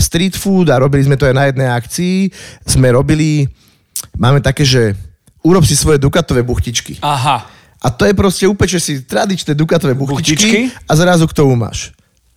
[0.00, 2.32] street food a robili sme to aj na jednej akcii.
[2.64, 3.44] Sme robili
[4.16, 4.96] máme také, že
[5.44, 7.02] urob si svoje dukatové buchtičky.
[7.02, 7.61] Aha.
[7.82, 10.86] A to je proste upečeš si tradičné dukatové buchtičky, Buchtičky?
[10.86, 11.90] a zrazu k tomu máš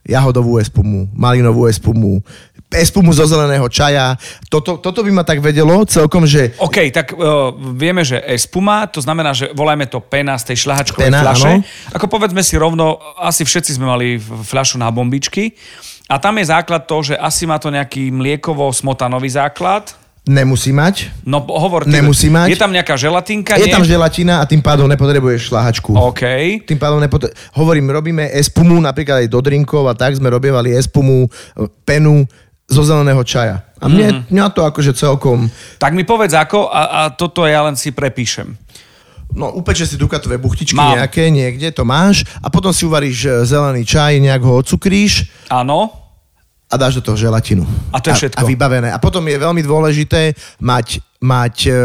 [0.05, 2.21] jahodovú espumu, malinovú espumu,
[2.69, 4.13] espumu zo zeleného čaja.
[4.53, 9.01] Toto, toto by ma tak vedelo celkom, že OK, tak uh, vieme, že espuma, to
[9.01, 11.51] znamená, že volajme to pena z tej šľahačkovej Pena, fľaše.
[11.57, 11.65] áno.
[11.97, 15.57] Ako povedzme si rovno, asi všetci sme mali fľašu na bombičky.
[16.05, 19.89] A tam je základ to, že asi má to nejaký mliekovo-smotanový základ.
[20.25, 21.13] Nemusí mať.
[21.21, 22.57] No hovor, ty, Nemusí mať.
[22.57, 23.73] Je tam nejaká želatinka, Je nie?
[23.73, 25.93] tam želatina a tým pádom nepotrebuješ šlahačku.
[25.93, 26.23] OK.
[26.65, 27.31] Tým pádom nepotre...
[27.53, 31.29] Hovorím, robíme espumu, napríklad aj do drinkov a tak sme robievali espumu,
[31.85, 32.25] penu
[32.65, 33.61] zo zeleného čaja.
[33.77, 34.33] A mne, mm.
[34.33, 35.45] mňa to akože celkom...
[35.77, 38.57] Tak mi povedz ako a, a toto ja len si prepíšem.
[39.35, 41.01] No, upečeš si dukatové buchtičky Mám.
[41.01, 46.04] nejaké, niekde to máš a potom si uvaríš e, zelený čaj, nejak ho odsukríš Áno.
[46.71, 47.63] A dáš do toho želatinu.
[47.93, 48.41] A to je všetko.
[48.41, 48.89] A, a vybavené.
[48.91, 51.81] A potom je veľmi dôležité mať, mať, e,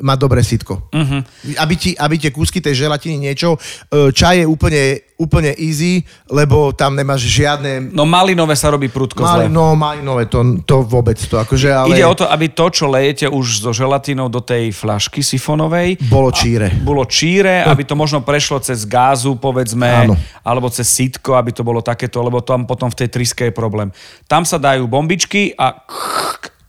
[0.00, 0.88] mať dobré sitko.
[0.88, 1.20] Uh-huh.
[1.60, 3.60] Aby, ti, aby tie kúsky tej želatiny niečo...
[3.92, 6.00] E, čaj je úplne, úplne easy,
[6.32, 7.92] lebo tam nemáš žiadne...
[7.92, 9.44] No malinové sa robí prudko zle.
[9.44, 12.88] Mali, no, malinové, to, to vôbec to akože, ale Ide o to, aby to, čo
[12.88, 16.72] lejete už so želatinou do tej flašky sifonovej, bolo číre.
[16.80, 20.14] bolo číre, aby to možno prešlo cez gázu, povedzme, Áno.
[20.46, 23.90] alebo cez sítko, aby to bolo takéto, lebo tam potom v tej triske je problém.
[24.30, 25.82] Tam sa dajú bombičky a,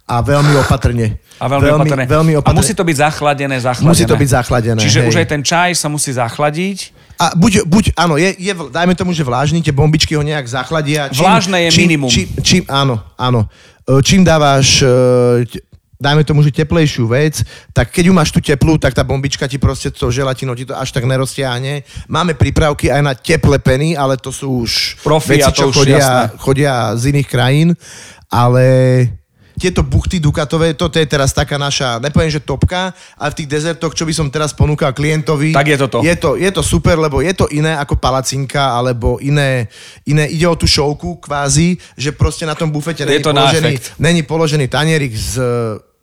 [0.10, 1.22] A veľmi opatrne.
[1.38, 2.06] a veľmi, veľmi, opatrne.
[2.10, 2.58] veľmi A opatrne.
[2.58, 3.92] musí to byť zachladené, zachladené.
[3.94, 5.08] Musí to byť zachladené, Čiže hej.
[5.08, 6.78] už aj ten čaj sa musí zachladiť.
[7.20, 11.12] A buď, buď áno, je, je, dajme tomu, že vlážny, tie bombičky ho nejak zachladia.
[11.14, 12.10] Vlážne je čím, minimum.
[12.10, 13.46] Čím, čím, áno, áno.
[13.86, 15.44] E, Čím dávaš, e,
[16.00, 17.44] dajme tomu, že teplejšiu vec,
[17.76, 20.72] tak keď ju máš tu teplú, tak tá bombička ti proste to želatinou ti to
[20.72, 21.84] až tak neroztiahne.
[22.08, 25.76] Máme prípravky aj na teple peny, ale to sú už Profi a veci, čo už
[25.76, 26.24] chodia, jasné.
[26.40, 27.70] chodia z iných krajín,
[28.32, 28.64] ale
[29.60, 33.92] tieto buchty Dukatové, toto je teraz taká naša, nepoviem, že topka, ale v tých dezertoch,
[33.92, 36.00] čo by som teraz ponúkal klientovi, Tak je to to.
[36.00, 39.68] je to, je to super, lebo je to iné ako palacinka, alebo iné,
[40.08, 44.22] iné ide o tú šovku kvázi, že proste na tom bufete není to položený, není
[44.24, 45.36] položený tanierik s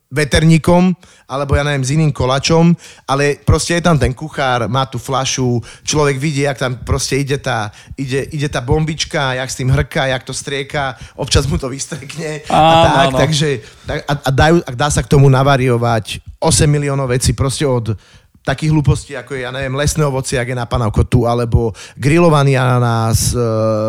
[0.07, 0.94] veterníkom,
[1.26, 2.70] alebo ja neviem, s iným kolačom,
[3.11, 7.38] ale proste je tam ten kuchár, má tú flašu, človek vidí, jak tam proste ide
[7.42, 11.66] tá, ide, ide tá bombička, jak s tým hrká, jak to strieka, občas mu to
[11.66, 13.48] vystrekne a tak, takže
[13.82, 17.98] tak, a, a, dajú, a dá sa k tomu navariovať 8 miliónov vecí proste od
[18.47, 23.34] takých hlúpostí, ako je, ja neviem, lesné ovoci, jak je na panavkotu, alebo grillovaný ananás,
[23.34, 23.42] e,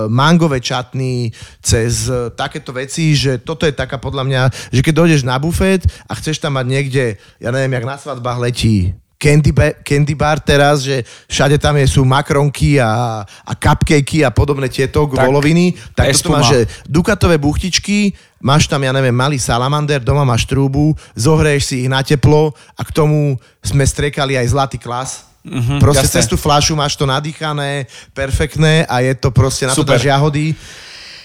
[0.09, 1.29] mangové čatny,
[1.61, 4.41] cez e, takéto veci, že toto je taká podľa mňa,
[4.73, 7.05] že keď dojdeš na bufet a chceš tam mať niekde,
[7.37, 11.85] ja neviem, jak na svadbách letí candy, ba- candy bar teraz, že všade tam je,
[11.89, 17.41] sú makronky a, a cupcakey a podobné tieto Tak, voloviny, tak toto máš, že dukatové
[17.41, 22.53] buchtičky, máš tam, ja neviem, malý salamander, doma máš trúbu, zohreješ si ich na teplo
[22.77, 25.25] a k tomu sme striekali aj zlatý klas.
[25.47, 26.15] Mm-hmm, proste jasné.
[26.19, 29.95] cez tú fľašu máš to nadýchané, perfektné a je to proste na to Super.
[29.95, 30.51] dáš jahody.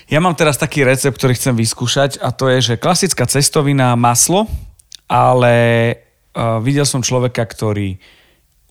[0.07, 4.47] Ja mám teraz taký recept, ktorý chcem vyskúšať a to je, že klasická cestovina maslo,
[5.11, 5.55] ale
[6.64, 8.01] videl som človeka, ktorý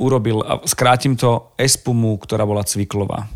[0.01, 3.29] urobil, a skrátim to, espumu, ktorá bola cviklová.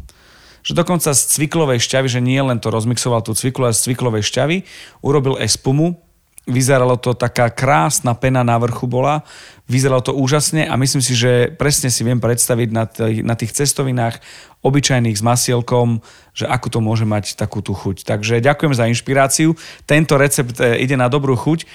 [0.65, 4.25] Že dokonca z cviklovej šťavy, že nie len to rozmixoval tú cviklu, ale z cviklovej
[4.25, 4.57] šťavy
[5.05, 6.01] urobil espumu,
[6.45, 9.25] vyzeralo to taká krásna pena na vrchu bola,
[9.65, 13.51] vyzeralo to úžasne a myslím si, že presne si viem predstaviť na, tých, na tých
[13.53, 14.21] cestovinách
[14.61, 16.05] obyčajných s masielkom,
[16.37, 18.05] že ako to môže mať takú tú chuť.
[18.05, 19.57] Takže ďakujem za inšpiráciu.
[19.89, 21.65] Tento recept e, ide na dobrú chuť.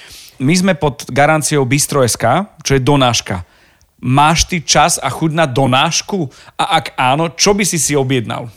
[0.41, 2.24] My sme pod garanciou Bistro.sk,
[2.64, 3.45] čo je donáška.
[4.01, 6.32] Máš ty čas a chuť na donášku?
[6.57, 8.49] A ak áno, čo by si si objednal?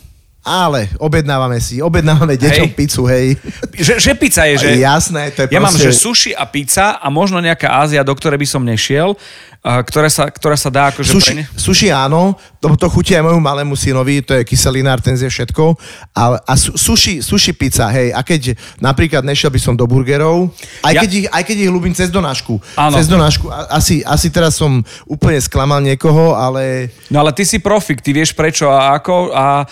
[0.43, 2.75] Ale objednávame si, objednávame deťom Hej.
[2.75, 3.39] pizzu, hej.
[3.71, 4.69] Že, že pizza je, že...
[4.75, 8.43] Jasné, to je Ja mám, že sushi a pizza a možno nejaká Ázia, do ktorej
[8.43, 9.15] by som nešiel,
[9.63, 13.23] a ktoré sa, ktorá sa dá akože Sushi, pre sushi áno, to, to chutí aj
[13.23, 15.79] môjmu malému synovi, to je kyselinár, ten zje všetko.
[16.11, 20.51] A su, sushi, sushi pizza, hej, a keď napríklad nešiel by som do burgerov,
[20.83, 22.59] aj, Ja- keď, ich, aj keď ich ľúbim cez donášku.
[22.75, 22.99] Áno.
[22.99, 27.63] Cez donášku, a- asi, asi teraz som úplne sklamal niekoho, ale No ale ty si
[27.63, 29.63] profik, ty vieš prečo a ako a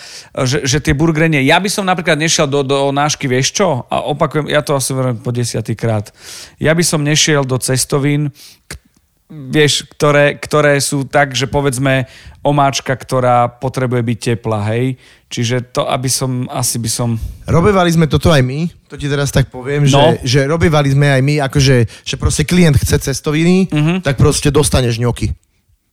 [0.48, 1.42] že, že tie burgery nie.
[1.44, 3.84] Ja by som napríklad nešiel do, do nášky, vieš čo?
[3.86, 6.08] A opakujem, ja to asi verím po desiatý krát.
[6.56, 8.30] Ja by som nešiel do cestovín,
[9.32, 12.04] vieš, ktoré, ktoré sú tak, že povedzme
[12.44, 15.00] omáčka, ktorá potrebuje byť teplá, hej?
[15.32, 17.16] Čiže to, aby som, asi by som...
[17.48, 20.20] Robevali sme toto aj my, to ti teraz tak poviem, No.
[20.20, 24.04] že, že robevali sme aj my, akože, že proste klient chce cestoviny, Mhm.
[24.04, 25.32] tak proste dostaneš ňoky.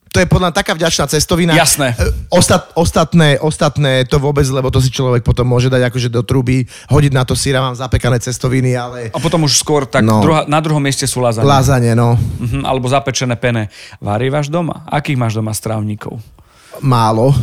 [0.09, 1.53] To je podľa taká vďačná cestovina.
[1.53, 1.93] Jasné.
[1.93, 6.21] E, Ostat, ostatné, ostatné to vôbec, lebo to si človek potom môže dať akože do
[6.21, 10.19] truby, hodiť na to síra, mám zapekané cestoviny, ale A potom už skôr tak No.
[10.19, 11.45] druhá, na druhom mieste sú lazanie.
[11.45, 13.69] lázanie, no, Mhm, alebo zapečené pene.
[13.97, 14.81] Varievaš doma?
[14.85, 16.17] Akých máš doma strávnikov?
[16.79, 17.35] málo.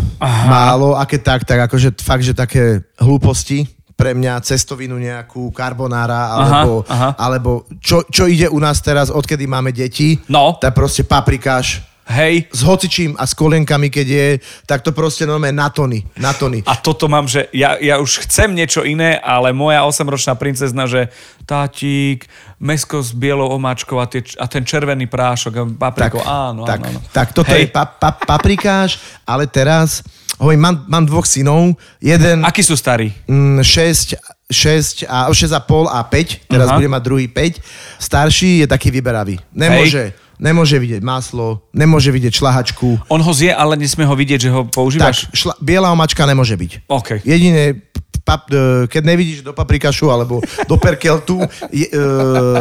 [0.49, 6.29] Málo, a keď tak, tak akože fakt, že také hlúposti, pre mňa cestovinu nejakú karbonára,
[6.31, 7.17] alebo, aha.
[7.17, 10.57] alebo čo, čo ide u nás teraz, odkedy máme deti, No.
[10.57, 14.29] tak proste paprikáš, Hej, s hocičím a s kolienkami, keď je,
[14.63, 16.63] tak to proste normálne na tony, na tony.
[16.63, 21.11] A toto mám, že ja, ja už chcem niečo iné, ale moja 8-ročná princezna, že
[21.43, 22.31] tátik,
[22.63, 27.11] mesko s bielou omáčkou a, tie, a ten červený prášok, papriko, áno, tak, áno, áno.
[27.11, 27.67] tak toto Hej.
[27.67, 30.07] je pa, pa, paprikáš, ale teraz,
[30.39, 33.11] hovorím, mám, mám dvoch synov, jeden Akí sú starí?
[33.27, 34.15] mm, 6,
[34.47, 36.79] 6 a 6,5 a 5, teraz Aha.
[36.79, 37.59] bude mať druhý 5.
[37.99, 39.43] Starší je taký vyberavý.
[39.51, 43.09] Nemôže, nemôže vidieť maslo, nemôže vidieť šlahačku.
[43.09, 45.29] On ho zje, ale nesmie ho vidieť, že ho používaš?
[45.29, 46.89] Tak, šla, biela omačka nemôže byť.
[46.89, 47.25] OK.
[47.25, 47.87] Jedine,
[48.27, 52.01] pap, e, keď nevidíš do paprikašu alebo do perkeltu, je, e,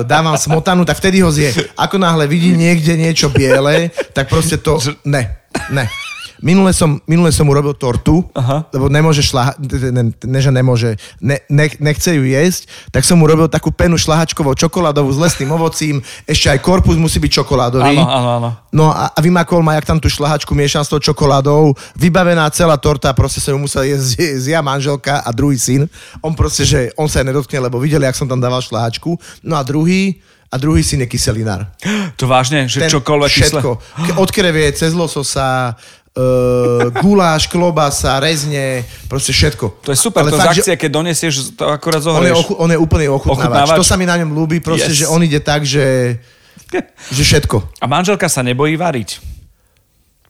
[0.05, 1.51] dávam smotanu, tak vtedy ho zje.
[1.73, 4.77] Ako náhle vidí niekde niečo biele, tak proste to...
[5.01, 5.41] Ne,
[5.73, 5.89] ne.
[6.43, 8.67] Minule som, minule som urobil tortu, Aha.
[8.75, 9.55] lebo nemôže šlaha...
[9.59, 10.89] Ne, ne, že nemôže,
[11.23, 16.03] ne, ne, nechce ju jesť, tak som urobil takú penu šlahačkovou čokoládovú s lesným ovocím,
[16.27, 17.95] ešte aj korpus musí byť čokoládový.
[17.95, 18.49] Áno, áno, áno.
[18.75, 22.75] No a, a vymakol ma, jak tam tú šlahačku miešam s tou čokoládou, vybavená celá
[22.75, 25.87] torta, proste som ju musel jesť, jesť ja, manželka a druhý syn.
[26.19, 29.15] On proste, že on sa aj nedotkne, lebo videli, jak som tam dával šlahačku.
[29.47, 30.19] No a druhý,
[30.51, 31.67] a druhý syn je kyselinár.
[32.15, 33.69] To vážne, že čokoľvek všetko.
[33.79, 35.75] Ke- Od krevie, cez lososa,
[36.15, 39.83] uh, guláš, klobasa, rezne, proste všetko.
[39.83, 42.37] To je super, Ale to fakt, z akcie, keď donesieš, to akurát on je, zohrieš.
[42.39, 43.67] ochu, on je úplný ochutnávač.
[43.67, 43.77] Ochutnávač.
[43.77, 45.03] To sa mi na ňom ľúbi, proste, Yes.
[45.03, 46.17] že on ide tak, že,
[47.15, 47.83] že všetko.
[47.83, 49.19] A manželka sa nebojí variť?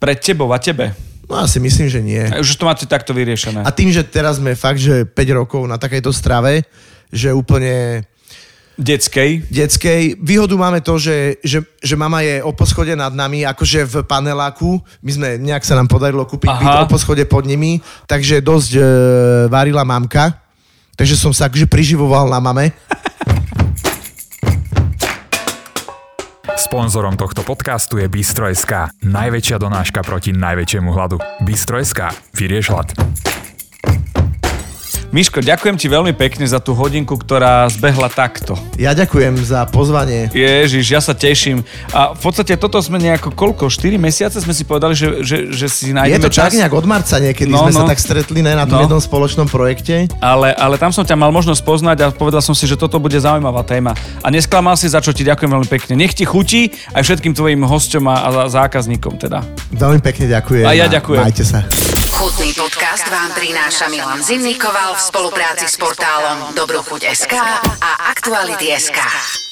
[0.02, 0.92] Pred tebou a tebe?
[1.26, 2.22] No ja si myslím, že nie.
[2.22, 3.66] A Už to máte takto vyriešené.
[3.66, 6.62] A tým, že teraz sme fakt, že 5 rokov na takejto strave,
[7.10, 8.06] že úplne
[8.76, 9.48] Detskej?
[9.48, 10.20] detskej.
[10.20, 14.84] Výhodu máme to, že, že, že mama je o poschode nad nami, akože v paneláku.
[15.00, 16.60] My sme, nejak sa nám podarilo kúpiť Aha.
[16.60, 18.82] byt o poschode pod nimi, takže dosť e,
[19.48, 20.36] varila mamka.
[20.96, 22.76] Takže som sa akože priživoval na mame.
[26.56, 31.20] Sponzorom tohto podcastu je Bistro.sk, najväčšia donáška proti najväčšiemu hladu.
[31.44, 32.96] Bistro.sk, vyrieš hlad.
[35.16, 38.60] Miško, ďakujem ti veľmi pekne za tú hodinku, ktorá zbehla takto.
[38.76, 40.28] Ja ďakujem za pozvanie.
[40.36, 41.64] Ježiš, ja sa teším.
[41.96, 43.72] A v podstate toto sme nejako koľko?
[43.72, 46.52] 4 mesiace sme si povedali, že, že, že si Je nájdeme to čas.
[46.52, 47.80] tak nejak od marca niekedy, No, sme no.
[47.80, 48.84] sa tak stretli ne, na tom No.
[48.84, 50.12] jednom spoločnom projekte.
[50.20, 53.16] Ale, ale tam som ťa mal možnosť poznať a povedal som si, že toto bude
[53.16, 53.96] zaujímavá téma.
[54.20, 55.96] A nesklamal si, za čo ti ďakujem veľmi pekne.
[55.96, 59.48] Nech ti chutí aj všetkým tvojim hosťom a, a zákazníkom teda.
[59.72, 60.68] Veľmi pekne ďakujem.
[60.68, 61.24] A ja ďakujem.
[61.24, 61.64] Majte sa.
[62.16, 67.36] Chutný podcast vám prináša Milan Zimnikoval v spolupráci s portálom Dobrochuť.sk
[67.84, 69.45] a Aktuality.sk.